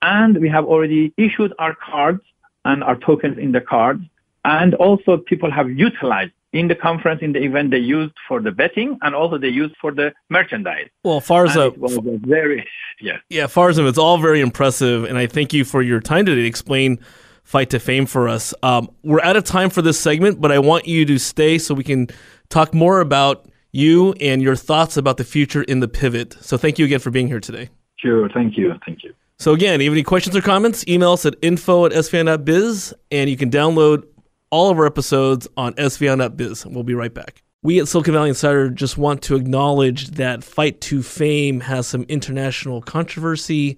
And 0.01 0.39
we 0.39 0.49
have 0.49 0.65
already 0.65 1.11
issued 1.17 1.53
our 1.57 1.75
cards 1.75 2.21
and 2.63 2.83
our 2.83 2.95
tokens 2.95 3.37
in 3.39 3.51
the 3.51 3.61
cards. 3.61 4.03
And 4.45 4.75
also 4.75 5.17
people 5.17 5.51
have 5.51 5.69
utilized 5.71 6.31
in 6.53 6.67
the 6.67 6.75
conference, 6.75 7.21
in 7.21 7.33
the 7.33 7.43
event, 7.43 7.71
they 7.71 7.77
used 7.77 8.13
for 8.27 8.39
the 8.41 8.51
betting 8.51 8.97
and 9.01 9.13
also 9.13 9.37
they 9.37 9.49
used 9.49 9.75
for 9.81 9.91
the 9.91 10.13
merchandise. 10.29 10.87
Well, 11.03 11.19
Farza, 11.19 11.77
was 11.77 11.99
very, 12.21 12.65
yeah. 13.01 13.17
Yeah, 13.29 13.45
Farzam, 13.45 13.87
it's 13.87 13.97
all 13.97 14.17
very 14.17 14.39
impressive. 14.39 15.03
And 15.03 15.17
I 15.17 15.27
thank 15.27 15.53
you 15.53 15.65
for 15.65 15.81
your 15.81 15.99
time 15.99 16.25
today 16.25 16.41
to 16.41 16.47
explain 16.47 16.99
Fight 17.47 17.69
to 17.69 17.79
Fame 17.79 18.05
for 18.05 18.27
us. 18.27 18.53
Um, 18.61 18.89
we're 19.03 19.21
out 19.21 19.37
of 19.37 19.45
time 19.45 19.69
for 19.69 19.81
this 19.81 19.97
segment, 19.97 20.41
but 20.41 20.51
I 20.51 20.59
want 20.59 20.85
you 20.85 21.05
to 21.05 21.17
stay 21.17 21.57
so 21.57 21.73
we 21.73 21.85
can 21.85 22.09
talk 22.49 22.73
more 22.73 22.99
about 22.99 23.47
you 23.71 24.11
and 24.19 24.41
your 24.41 24.57
thoughts 24.57 24.97
about 24.97 25.15
the 25.15 25.23
future 25.23 25.63
in 25.63 25.79
the 25.79 25.87
pivot. 25.87 26.35
So 26.41 26.57
thank 26.57 26.77
you 26.77 26.83
again 26.83 26.99
for 26.99 27.09
being 27.09 27.27
here 27.29 27.39
today. 27.39 27.69
Sure. 27.95 28.27
Thank 28.27 28.57
you. 28.57 28.73
Thank 28.85 29.01
you. 29.01 29.13
So 29.37 29.53
again, 29.53 29.75
if 29.75 29.85
you 29.85 29.89
have 29.89 29.95
any 29.95 30.03
questions 30.03 30.35
or 30.35 30.41
comments, 30.41 30.85
email 30.89 31.13
us 31.13 31.25
at 31.25 31.35
info 31.41 31.85
at 31.85 31.93
svin.biz, 31.93 32.93
and 33.11 33.29
you 33.29 33.37
can 33.37 33.49
download 33.49 34.03
all 34.49 34.69
of 34.69 34.77
our 34.77 34.85
episodes 34.85 35.47
on 35.55 35.73
svin.biz. 35.75 36.65
We'll 36.65 36.83
be 36.83 36.95
right 36.95 37.13
back. 37.13 37.43
We 37.63 37.79
at 37.79 37.87
Silicon 37.87 38.13
Valley 38.13 38.27
Insider 38.27 38.69
just 38.71 38.97
want 38.97 39.21
to 39.21 39.37
acknowledge 39.37 40.09
that 40.11 40.43
Fight 40.43 40.81
to 40.81 41.01
Fame 41.01 41.61
has 41.61 41.87
some 41.87 42.03
international 42.09 42.81
controversy. 42.81 43.77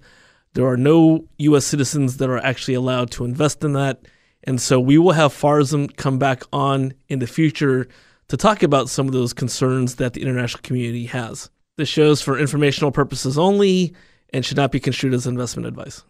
There 0.54 0.66
are 0.66 0.76
no 0.76 1.24
U.S. 1.38 1.64
citizens 1.64 2.16
that 2.16 2.28
are 2.28 2.38
actually 2.38 2.74
allowed 2.74 3.10
to 3.12 3.24
invest 3.24 3.62
in 3.62 3.72
that. 3.74 4.00
And 4.44 4.60
so 4.60 4.80
we 4.80 4.98
will 4.98 5.12
have 5.12 5.32
Farzam 5.32 5.94
come 5.96 6.18
back 6.18 6.42
on 6.52 6.94
in 7.08 7.18
the 7.18 7.26
future 7.26 7.88
to 8.28 8.36
talk 8.36 8.62
about 8.62 8.88
some 8.88 9.06
of 9.06 9.12
those 9.12 9.32
concerns 9.32 9.96
that 9.96 10.14
the 10.14 10.22
international 10.22 10.62
community 10.62 11.06
has. 11.06 11.50
This 11.76 11.88
shows 11.88 12.22
for 12.22 12.38
informational 12.38 12.92
purposes 12.92 13.38
only 13.38 13.94
and 14.32 14.44
should 14.44 14.56
not 14.56 14.72
be 14.72 14.80
construed 14.80 15.14
as 15.14 15.26
investment 15.26 15.66
advice. 15.66 16.04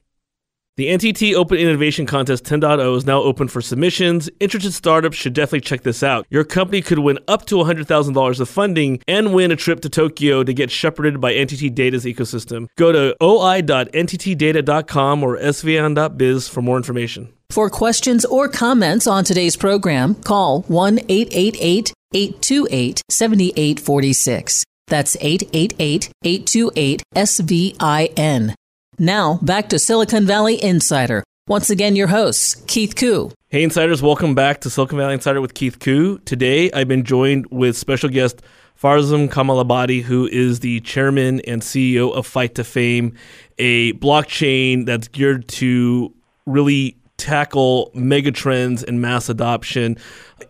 The 0.76 0.86
NTT 0.86 1.34
Open 1.34 1.58
Innovation 1.58 2.06
Contest 2.06 2.44
10.0 2.44 2.96
is 2.96 3.04
now 3.04 3.20
open 3.20 3.48
for 3.48 3.60
submissions. 3.60 4.30
Interested 4.40 4.72
startups 4.72 5.16
should 5.16 5.34
definitely 5.34 5.60
check 5.60 5.82
this 5.82 6.02
out. 6.02 6.26
Your 6.30 6.44
company 6.44 6.80
could 6.80 7.00
win 7.00 7.18
up 7.28 7.44
to 7.46 7.56
$100,000 7.56 8.40
of 8.40 8.48
funding 8.48 9.00
and 9.06 9.34
win 9.34 9.50
a 9.50 9.56
trip 9.56 9.80
to 9.80 9.90
Tokyo 9.90 10.42
to 10.42 10.54
get 10.54 10.70
shepherded 10.70 11.20
by 11.20 11.34
NTT 11.34 11.74
Data's 11.74 12.04
ecosystem. 12.04 12.66
Go 12.78 12.92
to 12.92 13.14
oi.nttdata.com 13.22 15.22
or 15.22 15.38
svin.biz 15.38 16.48
for 16.48 16.62
more 16.62 16.76
information. 16.76 17.32
For 17.50 17.68
questions 17.68 18.24
or 18.24 18.48
comments 18.48 19.06
on 19.06 19.24
today's 19.24 19.56
program, 19.56 20.14
call 20.14 20.62
1 20.62 21.00
888 21.08 21.92
828 22.14 23.02
7846. 23.10 24.64
That's 24.86 25.16
888 25.20 26.10
828 26.24 27.02
SVIN. 27.16 28.54
Now, 29.02 29.38
back 29.40 29.70
to 29.70 29.78
Silicon 29.78 30.26
Valley 30.26 30.62
Insider. 30.62 31.24
Once 31.48 31.70
again, 31.70 31.96
your 31.96 32.08
host, 32.08 32.66
Keith 32.66 32.94
Koo. 32.94 33.32
Hey, 33.48 33.62
Insiders, 33.62 34.02
welcome 34.02 34.34
back 34.34 34.60
to 34.60 34.68
Silicon 34.68 34.98
Valley 34.98 35.14
Insider 35.14 35.40
with 35.40 35.54
Keith 35.54 35.78
Koo. 35.78 36.18
Today, 36.26 36.70
I've 36.72 36.86
been 36.86 37.04
joined 37.04 37.46
with 37.50 37.78
special 37.78 38.10
guest 38.10 38.42
Farzam 38.78 39.30
Kamalabadi, 39.30 40.02
who 40.02 40.26
is 40.26 40.60
the 40.60 40.80
chairman 40.80 41.40
and 41.46 41.62
CEO 41.62 42.12
of 42.12 42.26
Fight 42.26 42.56
to 42.56 42.62
Fame, 42.62 43.14
a 43.56 43.94
blockchain 43.94 44.84
that's 44.84 45.08
geared 45.08 45.48
to 45.48 46.14
really 46.44 46.98
tackle 47.16 47.90
megatrends 47.94 48.86
and 48.86 49.00
mass 49.00 49.30
adoption. 49.30 49.96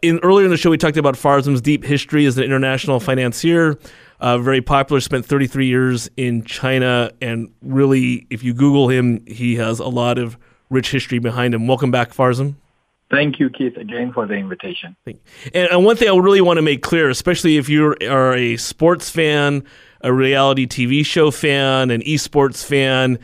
In 0.02 0.18
earlier 0.24 0.44
in 0.44 0.50
the 0.50 0.56
show, 0.56 0.70
we 0.70 0.76
talked 0.76 0.96
about 0.96 1.14
Farzam's 1.14 1.60
deep 1.60 1.84
history 1.84 2.26
as 2.26 2.36
an 2.36 2.42
international 2.42 2.98
financier 2.98 3.78
uh, 4.20 4.38
very 4.38 4.60
popular, 4.60 5.00
spent 5.00 5.26
33 5.26 5.66
years 5.66 6.10
in 6.16 6.44
China, 6.44 7.10
and 7.20 7.52
really, 7.62 8.26
if 8.30 8.42
you 8.42 8.54
Google 8.54 8.88
him, 8.88 9.24
he 9.26 9.56
has 9.56 9.78
a 9.78 9.88
lot 9.88 10.18
of 10.18 10.38
rich 10.68 10.90
history 10.90 11.18
behind 11.18 11.54
him. 11.54 11.66
Welcome 11.66 11.90
back, 11.90 12.12
Farzam. 12.12 12.56
Thank 13.10 13.40
you, 13.40 13.50
Keith, 13.50 13.76
again 13.76 14.12
for 14.12 14.26
the 14.26 14.34
invitation. 14.34 14.96
And 15.52 15.84
one 15.84 15.96
thing 15.96 16.08
I 16.08 16.16
really 16.16 16.40
want 16.40 16.58
to 16.58 16.62
make 16.62 16.80
clear, 16.82 17.10
especially 17.10 17.56
if 17.56 17.68
you 17.68 17.96
are 18.08 18.34
a 18.34 18.56
sports 18.56 19.10
fan, 19.10 19.64
a 20.00 20.12
reality 20.12 20.66
TV 20.66 21.04
show 21.04 21.32
fan, 21.32 21.90
an 21.90 22.02
esports 22.02 22.64
fan, 22.64 23.18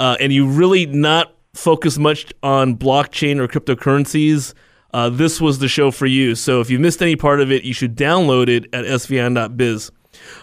uh, 0.00 0.16
and 0.18 0.32
you 0.32 0.48
really 0.48 0.86
not 0.86 1.34
focus 1.54 1.98
much 1.98 2.32
on 2.42 2.76
blockchain 2.76 3.38
or 3.38 3.46
cryptocurrencies, 3.46 4.54
uh, 4.92 5.08
this 5.08 5.40
was 5.40 5.58
the 5.58 5.68
show 5.68 5.90
for 5.90 6.06
you. 6.06 6.34
So 6.34 6.60
if 6.60 6.70
you 6.70 6.78
missed 6.78 7.02
any 7.02 7.16
part 7.16 7.40
of 7.40 7.52
it, 7.52 7.62
you 7.64 7.74
should 7.74 7.96
download 7.96 8.48
it 8.48 8.64
at 8.72 8.84
svin.biz. 8.84 9.90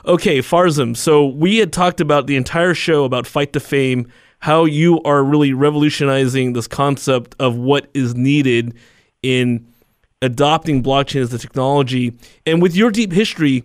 Okay, 0.06 0.40
Farzam. 0.40 0.96
So 0.96 1.26
we 1.26 1.58
had 1.58 1.74
talked 1.74 2.02
about 2.02 2.28
the 2.28 2.36
entire 2.36 2.74
show 2.74 3.04
about 3.04 3.28
Fight 3.28 3.54
to 3.54 3.60
Fame, 3.60 4.08
how 4.40 4.66
you 4.66 5.02
are 5.04 5.24
really 5.24 5.54
revolutionizing 5.54 6.54
this 6.54 6.68
concept 6.68 7.36
of 7.40 7.58
what 7.58 7.90
is 7.94 8.16
needed 8.16 8.76
in 9.24 9.68
adopting 10.22 10.84
blockchain 10.84 11.22
as 11.22 11.30
the 11.30 11.38
technology. 11.38 12.14
And 12.46 12.62
with 12.62 12.76
your 12.76 12.92
deep 12.92 13.12
history, 13.12 13.64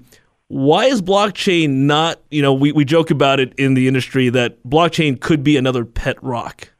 why 0.48 0.86
is 0.86 1.00
blockchain 1.00 1.70
not, 1.86 2.20
you 2.30 2.42
know, 2.42 2.52
we, 2.52 2.72
we 2.72 2.84
joke 2.84 3.10
about 3.10 3.38
it 3.40 3.54
in 3.56 3.74
the 3.74 3.86
industry 3.86 4.28
that 4.30 4.62
blockchain 4.64 5.20
could 5.20 5.44
be 5.44 5.56
another 5.56 5.84
pet 5.84 6.22
rock. 6.22 6.72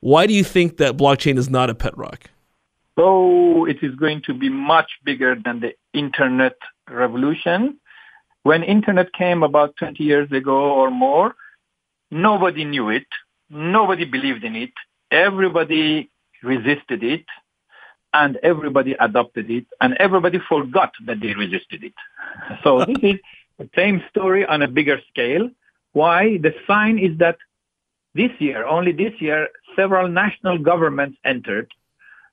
Why 0.00 0.26
do 0.26 0.34
you 0.34 0.44
think 0.44 0.76
that 0.76 0.96
blockchain 0.96 1.38
is 1.38 1.48
not 1.48 1.70
a 1.70 1.74
pet 1.74 1.96
rock? 1.96 2.28
So 2.98 3.64
it 3.64 3.78
is 3.82 3.94
going 3.94 4.22
to 4.26 4.34
be 4.34 4.48
much 4.50 4.90
bigger 5.04 5.36
than 5.42 5.60
the 5.60 5.74
internet 5.94 6.56
revolution. 6.88 7.78
When 8.44 8.62
internet 8.62 9.10
came 9.14 9.42
about 9.42 9.74
20 9.78 10.04
years 10.04 10.30
ago 10.30 10.74
or 10.74 10.90
more, 10.90 11.34
nobody 12.10 12.64
knew 12.64 12.90
it. 12.90 13.06
Nobody 13.48 14.04
believed 14.04 14.44
in 14.44 14.54
it. 14.54 14.72
Everybody 15.10 16.10
resisted 16.42 17.02
it 17.02 17.24
and 18.12 18.36
everybody 18.42 18.92
adopted 19.00 19.50
it 19.50 19.64
and 19.80 19.94
everybody 19.94 20.38
forgot 20.46 20.92
that 21.06 21.20
they 21.20 21.34
resisted 21.34 21.84
it. 21.84 21.94
So 22.62 22.84
this 22.84 22.98
is 23.02 23.18
the 23.58 23.68
same 23.74 24.02
story 24.10 24.44
on 24.44 24.60
a 24.60 24.68
bigger 24.68 25.00
scale. 25.08 25.48
Why? 25.92 26.36
The 26.36 26.52
sign 26.66 26.98
is 26.98 27.16
that 27.18 27.38
this 28.14 28.30
year, 28.40 28.66
only 28.66 28.92
this 28.92 29.14
year, 29.20 29.48
several 29.74 30.08
national 30.08 30.58
governments 30.58 31.16
entered. 31.24 31.72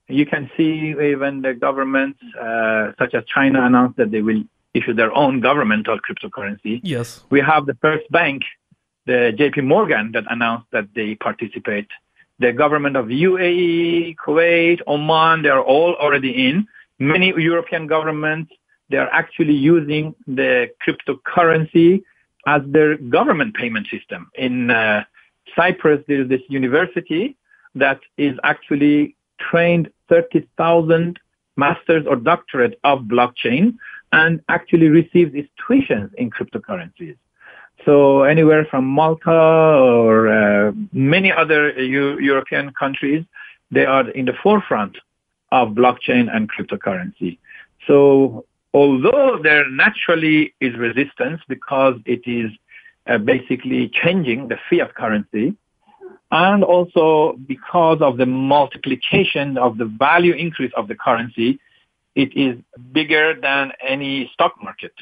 You 0.09 0.25
can 0.25 0.51
see 0.57 0.93
even 1.13 1.41
the 1.41 1.53
governments 1.53 2.19
uh, 2.39 2.91
such 2.99 3.13
as 3.13 3.23
China 3.33 3.65
announced 3.65 3.97
that 3.97 4.11
they 4.11 4.21
will 4.21 4.43
issue 4.73 4.93
their 4.93 5.13
own 5.13 5.39
governmental 5.39 5.99
cryptocurrency. 5.99 6.79
Yes. 6.83 7.23
We 7.29 7.41
have 7.41 7.65
the 7.65 7.75
first 7.75 8.09
bank, 8.11 8.43
the 9.05 9.33
JP 9.37 9.65
Morgan, 9.65 10.11
that 10.13 10.23
announced 10.29 10.67
that 10.71 10.87
they 10.95 11.15
participate. 11.15 11.87
The 12.39 12.53
government 12.53 12.95
of 12.95 13.07
UAE, 13.07 14.15
Kuwait, 14.15 14.81
Oman, 14.87 15.43
they 15.43 15.49
are 15.49 15.61
all 15.61 15.95
already 15.95 16.47
in. 16.47 16.67
Many 16.99 17.27
European 17.37 17.87
governments, 17.87 18.51
they 18.89 18.97
are 18.97 19.09
actually 19.11 19.53
using 19.53 20.15
the 20.27 20.69
cryptocurrency 20.85 22.03
as 22.47 22.61
their 22.65 22.97
government 22.97 23.55
payment 23.55 23.87
system. 23.87 24.29
In 24.35 24.71
uh, 24.71 25.03
Cyprus, 25.55 26.03
there 26.07 26.21
is 26.21 26.29
this 26.29 26.41
university 26.47 27.37
that 27.75 27.99
is 28.17 28.37
actually 28.43 29.15
trained 29.39 29.91
30,000 30.09 31.19
masters 31.57 32.05
or 32.07 32.15
doctorate 32.15 32.79
of 32.83 33.01
blockchain 33.01 33.75
and 34.11 34.41
actually 34.49 34.89
receives 34.89 35.33
its 35.33 35.49
tuitions 35.61 36.13
in 36.15 36.29
cryptocurrencies. 36.29 37.17
So 37.85 38.23
anywhere 38.23 38.65
from 38.69 38.85
Malta 38.85 39.31
or 39.31 40.27
uh, 40.27 40.71
many 40.93 41.31
other 41.31 41.71
U- 41.81 42.19
European 42.19 42.73
countries, 42.73 43.25
they 43.71 43.85
are 43.85 44.07
in 44.09 44.25
the 44.25 44.33
forefront 44.43 44.97
of 45.51 45.69
blockchain 45.69 46.33
and 46.33 46.49
cryptocurrency. 46.51 47.37
So 47.87 48.45
although 48.73 49.39
there 49.41 49.69
naturally 49.69 50.53
is 50.59 50.75
resistance 50.77 51.41
because 51.47 51.95
it 52.05 52.21
is 52.25 52.51
uh, 53.07 53.17
basically 53.17 53.89
changing 53.89 54.47
the 54.47 54.57
fiat 54.69 54.93
currency, 54.93 55.55
and 56.31 56.63
also 56.63 57.37
because 57.45 57.99
of 58.01 58.17
the 58.17 58.25
multiplication 58.25 59.57
of 59.57 59.77
the 59.77 59.85
value 59.85 60.33
increase 60.33 60.71
of 60.77 60.87
the 60.87 60.95
currency, 60.95 61.59
it 62.15 62.35
is 62.35 62.57
bigger 62.91 63.35
than 63.39 63.71
any 63.85 64.29
stock 64.33 64.55
market. 64.61 64.93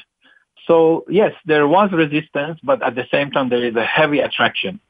So 0.66 1.04
yes, 1.08 1.32
there 1.44 1.66
was 1.66 1.90
resistance, 1.92 2.60
but 2.62 2.82
at 2.82 2.94
the 2.94 3.06
same 3.10 3.30
time, 3.30 3.48
there 3.48 3.64
is 3.64 3.74
a 3.76 3.84
heavy 3.84 4.20
attraction. 4.20 4.80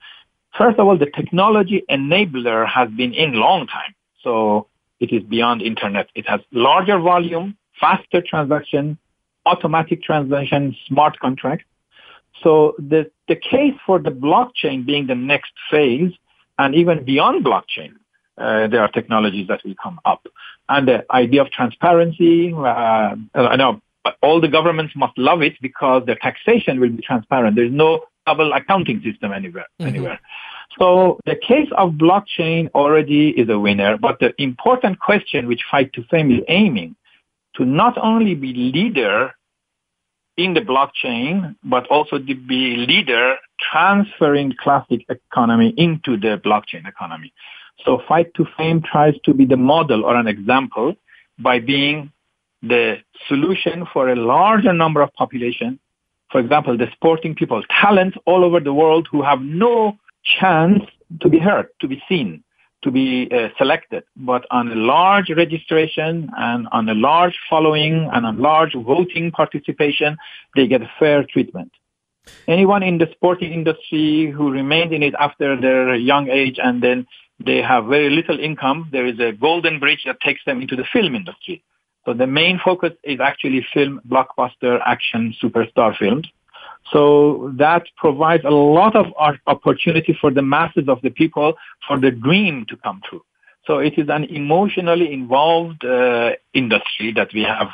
First 0.56 0.78
of 0.78 0.86
all, 0.86 0.98
the 0.98 1.06
technology 1.06 1.84
enabler 1.88 2.66
has 2.66 2.90
been 2.90 3.14
in 3.14 3.34
long 3.34 3.66
time. 3.66 3.94
So 4.22 4.66
it 4.98 5.12
is 5.12 5.22
beyond 5.22 5.62
internet. 5.62 6.08
It 6.14 6.28
has 6.28 6.40
larger 6.52 6.98
volume, 6.98 7.56
faster 7.80 8.20
transaction, 8.20 8.98
automatic 9.46 10.02
transaction, 10.02 10.76
smart 10.86 11.18
contract. 11.18 11.64
So 12.42 12.74
the, 12.78 13.10
the 13.28 13.36
case 13.36 13.74
for 13.86 13.98
the 13.98 14.10
blockchain 14.10 14.84
being 14.84 15.06
the 15.06 15.14
next 15.14 15.52
phase 15.70 16.12
and 16.58 16.74
even 16.74 17.04
beyond 17.04 17.44
blockchain, 17.44 17.92
uh, 18.38 18.66
there 18.68 18.80
are 18.80 18.88
technologies 18.88 19.48
that 19.48 19.60
will 19.64 19.74
come 19.82 20.00
up. 20.04 20.26
And 20.70 20.86
the 20.86 21.04
idea 21.10 21.42
of 21.42 21.50
transparency, 21.50 22.54
uh, 22.54 23.16
I 23.34 23.56
know 23.56 23.82
all 24.22 24.40
the 24.40 24.48
governments 24.48 24.94
must 24.96 25.18
love 25.18 25.42
it 25.42 25.54
because 25.60 26.06
their 26.06 26.14
taxation 26.14 26.80
will 26.80 26.90
be 26.90 27.02
transparent. 27.02 27.56
There's 27.56 27.72
no 27.72 28.04
double 28.26 28.52
accounting 28.52 29.02
system 29.02 29.32
anywhere. 29.32 29.66
Mm-hmm. 29.80 29.88
Anywhere. 29.88 30.20
So 30.78 31.18
the 31.26 31.34
case 31.34 31.68
of 31.76 31.94
blockchain 31.94 32.70
already 32.74 33.30
is 33.30 33.48
a 33.48 33.58
winner, 33.58 33.98
but 33.98 34.20
the 34.20 34.32
important 34.40 35.00
question 35.00 35.48
which 35.48 35.62
Fight 35.68 35.92
to 35.94 36.04
Fame 36.04 36.30
is 36.30 36.42
aiming 36.46 36.94
to 37.56 37.64
not 37.64 37.98
only 37.98 38.36
be 38.36 38.52
leader 38.54 39.32
in 40.36 40.54
the 40.54 40.60
blockchain, 40.60 41.56
but 41.64 41.86
also 41.88 42.18
to 42.18 42.34
be 42.34 42.76
leader 42.76 43.36
transferring 43.72 44.54
classic 44.62 45.04
economy 45.08 45.74
into 45.76 46.16
the 46.16 46.40
blockchain 46.44 46.86
economy. 46.86 47.32
So 47.84 48.00
Fight 48.06 48.32
to 48.34 48.46
Fame 48.56 48.82
tries 48.82 49.14
to 49.24 49.34
be 49.34 49.44
the 49.44 49.56
model 49.56 50.04
or 50.04 50.16
an 50.16 50.26
example 50.26 50.94
by 51.38 51.58
being 51.58 52.12
the 52.62 52.98
solution 53.28 53.86
for 53.92 54.08
a 54.10 54.16
larger 54.16 54.72
number 54.72 55.00
of 55.00 55.12
population. 55.14 55.78
For 56.30 56.40
example, 56.40 56.76
the 56.76 56.88
sporting 56.92 57.34
people, 57.34 57.62
talents 57.80 58.16
all 58.26 58.44
over 58.44 58.60
the 58.60 58.72
world 58.72 59.08
who 59.10 59.22
have 59.22 59.40
no 59.40 59.98
chance 60.22 60.82
to 61.20 61.28
be 61.28 61.38
heard, 61.38 61.68
to 61.80 61.88
be 61.88 62.02
seen, 62.08 62.44
to 62.82 62.90
be 62.90 63.28
uh, 63.32 63.48
selected. 63.58 64.04
But 64.16 64.46
on 64.50 64.70
a 64.70 64.74
large 64.74 65.30
registration 65.30 66.30
and 66.36 66.68
on 66.72 66.88
a 66.88 66.94
large 66.94 67.36
following 67.48 68.08
and 68.12 68.26
a 68.26 68.32
large 68.32 68.74
voting 68.74 69.32
participation, 69.32 70.16
they 70.54 70.66
get 70.66 70.82
fair 70.98 71.24
treatment. 71.24 71.72
Anyone 72.46 72.82
in 72.82 72.98
the 72.98 73.08
sporting 73.12 73.52
industry 73.52 74.30
who 74.30 74.50
remained 74.50 74.92
in 74.92 75.02
it 75.02 75.14
after 75.18 75.60
their 75.60 75.94
young 75.94 76.28
age 76.28 76.58
and 76.62 76.82
then 76.82 77.06
they 77.44 77.62
have 77.62 77.86
very 77.86 78.10
little 78.10 78.38
income, 78.38 78.88
there 78.92 79.06
is 79.06 79.18
a 79.18 79.32
golden 79.32 79.78
bridge 79.78 80.02
that 80.06 80.20
takes 80.20 80.44
them 80.44 80.60
into 80.60 80.76
the 80.76 80.84
film 80.92 81.14
industry. 81.14 81.62
So 82.04 82.14
the 82.14 82.26
main 82.26 82.60
focus 82.62 82.92
is 83.04 83.20
actually 83.20 83.66
film, 83.74 84.00
blockbuster, 84.08 84.80
action, 84.84 85.34
superstar 85.42 85.96
films. 85.96 86.28
So 86.92 87.52
that 87.56 87.84
provides 87.96 88.44
a 88.44 88.50
lot 88.50 88.96
of 88.96 89.06
opportunity 89.46 90.16
for 90.18 90.30
the 90.30 90.42
masses 90.42 90.88
of 90.88 91.00
the 91.02 91.10
people 91.10 91.54
for 91.86 91.98
the 91.98 92.10
dream 92.10 92.64
to 92.68 92.76
come 92.76 93.00
true. 93.08 93.22
So 93.66 93.78
it 93.78 93.98
is 93.98 94.08
an 94.08 94.24
emotionally 94.24 95.12
involved 95.12 95.84
uh, 95.84 96.32
industry 96.54 97.12
that 97.12 97.28
we 97.34 97.42
have 97.42 97.68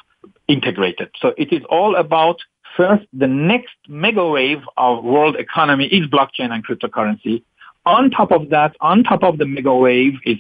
integrated. 0.48 1.10
So 1.20 1.32
it 1.38 1.52
is 1.52 1.62
all 1.70 1.96
about 1.96 2.38
first 2.76 3.06
the 3.12 3.28
next 3.28 3.76
mega 3.88 4.26
wave 4.28 4.62
of 4.76 5.04
world 5.04 5.36
economy 5.36 5.86
is 5.86 6.06
blockchain 6.08 6.50
and 6.50 6.66
cryptocurrency. 6.66 7.42
On 7.86 8.10
top 8.10 8.32
of 8.32 8.50
that, 8.50 8.76
on 8.80 9.04
top 9.04 9.22
of 9.22 9.38
the 9.38 9.46
mega 9.46 9.74
wave 9.74 10.14
is 10.24 10.38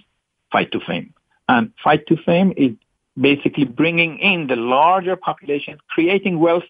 fight 0.52 0.72
to 0.72 0.80
fame. 0.80 1.14
And 1.48 1.72
fight 1.82 2.06
to 2.08 2.16
fame 2.16 2.52
is 2.56 2.72
basically 3.18 3.64
bringing 3.64 4.18
in 4.18 4.48
the 4.48 4.56
larger 4.56 5.16
population, 5.16 5.78
creating 5.88 6.40
wealth 6.40 6.64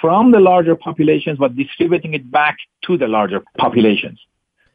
from 0.00 0.32
the 0.32 0.40
larger 0.40 0.76
populations, 0.76 1.38
but 1.38 1.54
distributing 1.56 2.14
it 2.14 2.30
back 2.30 2.56
to 2.82 2.96
the 2.96 3.06
larger 3.06 3.42
populations. 3.58 4.18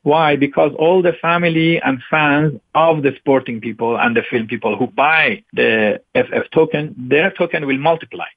Why? 0.03 0.37
Because 0.37 0.71
all 0.79 1.01
the 1.01 1.13
family 1.21 1.81
and 1.81 2.01
fans 2.09 2.59
of 2.73 3.03
the 3.03 3.11
sporting 3.17 3.59
people 3.59 3.99
and 3.99 4.15
the 4.15 4.23
film 4.29 4.47
people 4.47 4.77
who 4.77 4.87
buy 4.87 5.43
the 5.53 6.01
FF 6.15 6.49
token, 6.51 6.95
their 6.97 7.31
token 7.31 7.67
will 7.67 7.77
multiply 7.77 8.27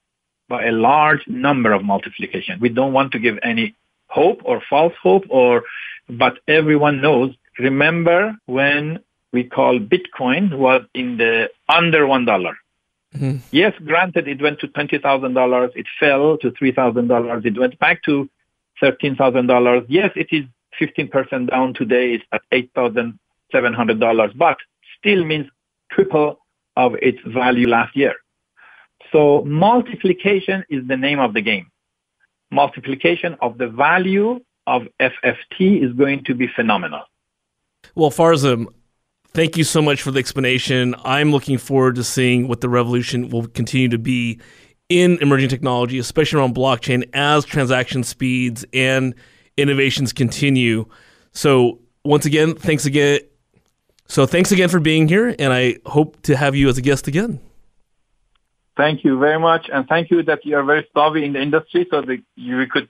by 0.49 0.65
a 0.65 0.73
large 0.73 1.27
number 1.29 1.73
of 1.73 1.85
multiplication. 1.85 2.59
We 2.61 2.69
don't 2.69 2.93
want 2.93 3.13
to 3.13 3.19
give 3.19 3.39
any 3.43 3.77
hope 4.19 4.41
or 4.45 4.63
false 4.69 4.95
hope 5.03 5.25
or, 5.29 5.65
but 6.09 6.35
everyone 6.47 7.01
knows. 7.01 7.31
Remember 7.59 8.35
when 8.47 9.01
we 9.33 9.45
call 9.45 9.79
Bitcoin 9.79 10.45
was 10.57 10.83
in 10.95 11.17
the 11.17 11.51
under 11.69 12.07
one 12.07 12.25
dollar. 12.25 12.55
Mm-hmm. 13.15 13.39
Yes, 13.51 13.75
granted, 13.85 14.27
it 14.27 14.41
went 14.41 14.59
to 14.61 14.69
$20,000. 14.69 15.71
It 15.75 15.87
fell 16.01 16.39
to 16.39 16.51
$3,000. 16.51 17.47
It 17.47 17.59
went 17.59 17.79
back 17.79 18.03
to 18.05 18.29
$13,000. 18.83 19.87
Yes, 19.89 20.11
it 20.17 20.29
is 20.31 20.45
15% 20.81 21.51
down 21.51 21.75
today. 21.75 22.15
It's 22.15 22.25
at 22.33 22.43
$8,700, 22.53 24.37
but 24.37 24.57
still 24.99 25.25
means 25.25 25.47
triple 25.91 26.39
of 26.77 26.95
its 27.03 27.19
value 27.27 27.69
last 27.69 27.95
year. 27.95 28.15
So 29.13 29.45
multiplication 29.45 30.65
is 30.71 30.87
the 30.87 30.97
name 30.97 31.19
of 31.19 31.35
the 31.35 31.43
game. 31.43 31.72
Multiplication 32.53 33.37
of 33.41 33.59
the 33.59 33.67
value 33.67 34.41
of 34.67 34.87
FFT 35.01 35.83
is 35.83 35.93
going 35.95 36.23
to 36.25 36.35
be 36.35 36.47
phenomenal. 36.47 37.03
Well, 37.97 38.11
Farzam, 38.11 38.67
Thank 39.35 39.57
you 39.57 39.65
so 39.65 39.81
much 39.81 40.03
for 40.03 40.11
the 40.11 40.19
explanation. 40.19 40.95
I'm 41.07 41.33
looking 41.33 41.57
forward 41.57 41.95
to 41.95 42.05
seeing 42.05 42.49
what 42.49 42.61
the 42.61 42.69
revolution 42.69 43.31
will 43.31 43.47
continue 43.47 43.89
to 43.89 43.97
be 43.97 44.39
in 44.91 45.17
emerging 45.23 45.49
technology, 45.49 45.99
especially 45.99 46.39
around 46.39 46.55
blockchain, 46.55 47.09
as 47.15 47.47
transaction 47.47 48.05
speeds 48.05 48.67
and 48.75 49.15
innovations 49.57 50.13
continue. 50.13 50.85
So, 51.33 51.81
once 52.05 52.27
again, 52.27 52.55
thanks 52.57 52.85
again. 52.85 53.21
So, 54.07 54.27
thanks 54.27 54.53
again 54.53 54.69
for 54.69 54.81
being 54.81 55.09
here, 55.09 55.35
and 55.39 55.51
I 55.51 55.77
hope 55.87 56.21
to 56.23 56.37
have 56.37 56.55
you 56.55 56.69
as 56.69 56.77
a 56.77 56.83
guest 56.83 57.09
again. 57.09 57.41
Thank 58.83 59.05
you 59.05 59.17
very 59.17 59.39
much, 59.39 59.71
and 59.73 59.87
thank 59.87 60.11
you 60.11 60.25
that 60.25 60.45
you 60.45 60.57
are 60.57 60.65
very 60.65 60.85
savvy 60.93 61.25
in 61.25 61.35
the 61.35 61.41
industry, 61.41 61.87
so 61.89 62.03
that 62.03 62.21
you 62.35 62.67
could 62.67 62.89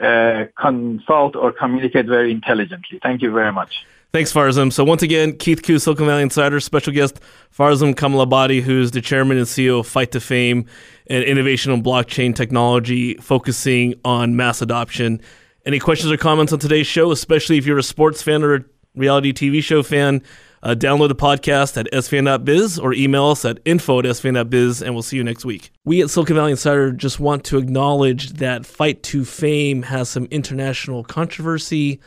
uh, 0.00 0.46
consult 0.60 1.36
or 1.36 1.52
communicate 1.52 2.06
very 2.06 2.32
intelligently. 2.32 2.98
Thank 3.00 3.22
you 3.22 3.30
very 3.30 3.52
much. 3.52 3.86
Thanks, 4.12 4.32
Farzam. 4.32 4.72
So 4.72 4.82
once 4.82 5.04
again, 5.04 5.36
Keith 5.36 5.62
Koo, 5.62 5.78
Silicon 5.78 6.06
Valley 6.06 6.24
Insider, 6.24 6.58
special 6.58 6.92
guest 6.92 7.20
Farzam 7.56 7.94
Kamalabadi, 7.94 8.60
who's 8.60 8.90
the 8.90 9.00
chairman 9.00 9.38
and 9.38 9.46
CEO 9.46 9.78
of 9.78 9.86
Fight 9.86 10.10
to 10.10 10.20
Fame 10.20 10.66
and 11.06 11.22
innovation 11.22 11.70
on 11.70 11.80
blockchain 11.80 12.34
technology, 12.34 13.14
focusing 13.18 13.94
on 14.04 14.34
mass 14.34 14.60
adoption. 14.60 15.20
Any 15.64 15.78
questions 15.78 16.10
or 16.10 16.16
comments 16.16 16.52
on 16.52 16.58
today's 16.58 16.88
show, 16.88 17.12
especially 17.12 17.56
if 17.56 17.66
you're 17.66 17.78
a 17.78 17.84
sports 17.84 18.20
fan 18.20 18.42
or 18.42 18.54
a 18.56 18.64
reality 18.96 19.32
TV 19.32 19.62
show 19.62 19.84
fan, 19.84 20.22
Uh, 20.62 20.74
download 20.74 21.08
the 21.08 21.14
podcast 21.14 21.78
at 21.78 21.90
svin.biz 21.90 22.78
or 22.78 22.92
email 22.92 23.26
us 23.26 23.44
at 23.44 23.58
info 23.64 23.98
at 24.00 24.04
svin.biz, 24.04 24.82
and 24.82 24.94
we'll 24.94 25.02
see 25.02 25.16
you 25.16 25.24
next 25.24 25.44
week. 25.44 25.72
We 25.84 26.02
at 26.02 26.10
Silicon 26.10 26.36
Valley 26.36 26.50
Insider 26.50 26.92
just 26.92 27.18
want 27.18 27.44
to 27.44 27.58
acknowledge 27.58 28.34
that 28.34 28.66
Fight 28.66 29.02
to 29.04 29.24
Fame 29.24 29.82
has 29.82 30.10
some 30.10 30.26
international 30.26 31.02
controversy. 31.02 32.00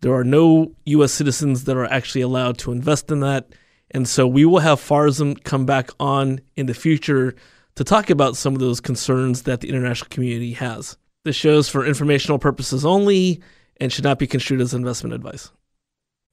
There 0.00 0.14
are 0.14 0.24
no 0.24 0.72
U.S. 0.86 1.12
citizens 1.12 1.64
that 1.64 1.76
are 1.76 1.84
actually 1.84 2.22
allowed 2.22 2.56
to 2.58 2.72
invest 2.72 3.10
in 3.10 3.20
that. 3.20 3.48
And 3.90 4.08
so 4.08 4.26
we 4.26 4.44
will 4.44 4.60
have 4.60 4.80
Farzam 4.80 5.42
come 5.44 5.66
back 5.66 5.90
on 6.00 6.40
in 6.56 6.66
the 6.66 6.74
future 6.74 7.34
to 7.74 7.84
talk 7.84 8.10
about 8.10 8.36
some 8.36 8.54
of 8.54 8.60
those 8.60 8.80
concerns 8.80 9.42
that 9.42 9.60
the 9.60 9.68
international 9.68 10.08
community 10.08 10.52
has. 10.54 10.96
This 11.24 11.36
show 11.36 11.58
is 11.58 11.68
for 11.68 11.84
informational 11.84 12.38
purposes 12.38 12.84
only 12.84 13.42
and 13.80 13.92
should 13.92 14.04
not 14.04 14.18
be 14.18 14.26
construed 14.26 14.60
as 14.60 14.74
investment 14.74 15.14
advice. 15.14 15.50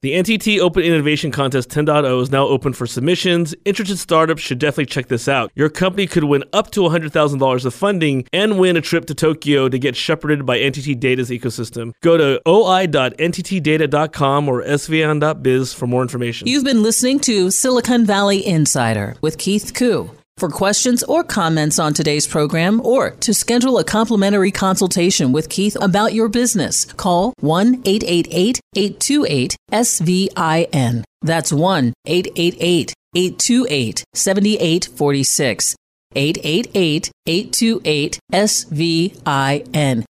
The 0.06 0.12
NTT 0.12 0.60
Open 0.60 0.84
Innovation 0.84 1.32
Contest 1.32 1.68
10.0 1.70 2.22
is 2.22 2.30
now 2.30 2.46
open 2.46 2.72
for 2.72 2.86
submissions. 2.86 3.56
Interested 3.64 3.98
startups 3.98 4.40
should 4.40 4.60
definitely 4.60 4.86
check 4.86 5.08
this 5.08 5.26
out. 5.26 5.50
Your 5.56 5.68
company 5.68 6.06
could 6.06 6.22
win 6.22 6.44
up 6.52 6.70
to 6.70 6.82
$100,000 6.82 7.64
of 7.64 7.74
funding 7.74 8.24
and 8.32 8.60
win 8.60 8.76
a 8.76 8.80
trip 8.80 9.06
to 9.06 9.16
Tokyo 9.16 9.68
to 9.68 9.80
get 9.80 9.96
shepherded 9.96 10.46
by 10.46 10.60
NTT 10.60 11.00
Data's 11.00 11.30
ecosystem. 11.30 11.90
Go 12.04 12.16
to 12.16 12.40
oi.nttdata.com 12.46 14.48
or 14.48 14.62
svin.biz 14.62 15.74
for 15.74 15.88
more 15.88 16.02
information. 16.02 16.46
You've 16.46 16.62
been 16.62 16.84
listening 16.84 17.18
to 17.18 17.50
Silicon 17.50 18.06
Valley 18.06 18.46
Insider 18.46 19.16
with 19.22 19.38
Keith 19.38 19.72
Koo. 19.74 20.12
For 20.38 20.50
questions 20.50 21.02
or 21.02 21.24
comments 21.24 21.78
on 21.78 21.94
today's 21.94 22.26
program 22.26 22.84
or 22.84 23.12
to 23.20 23.32
schedule 23.32 23.78
a 23.78 23.84
complimentary 23.84 24.50
consultation 24.50 25.32
with 25.32 25.48
Keith 25.48 25.78
about 25.80 26.12
your 26.12 26.28
business, 26.28 26.84
call 26.84 27.32
1 27.40 27.82
888 27.86 28.60
828 28.76 29.56
SVIN. 29.72 31.04
That's 31.22 31.52
1 31.54 31.94
888 32.04 32.94
828 33.14 34.04
7846. 34.12 35.76
888 36.14 37.10
828 37.26 38.18
SVIN. 38.32 40.04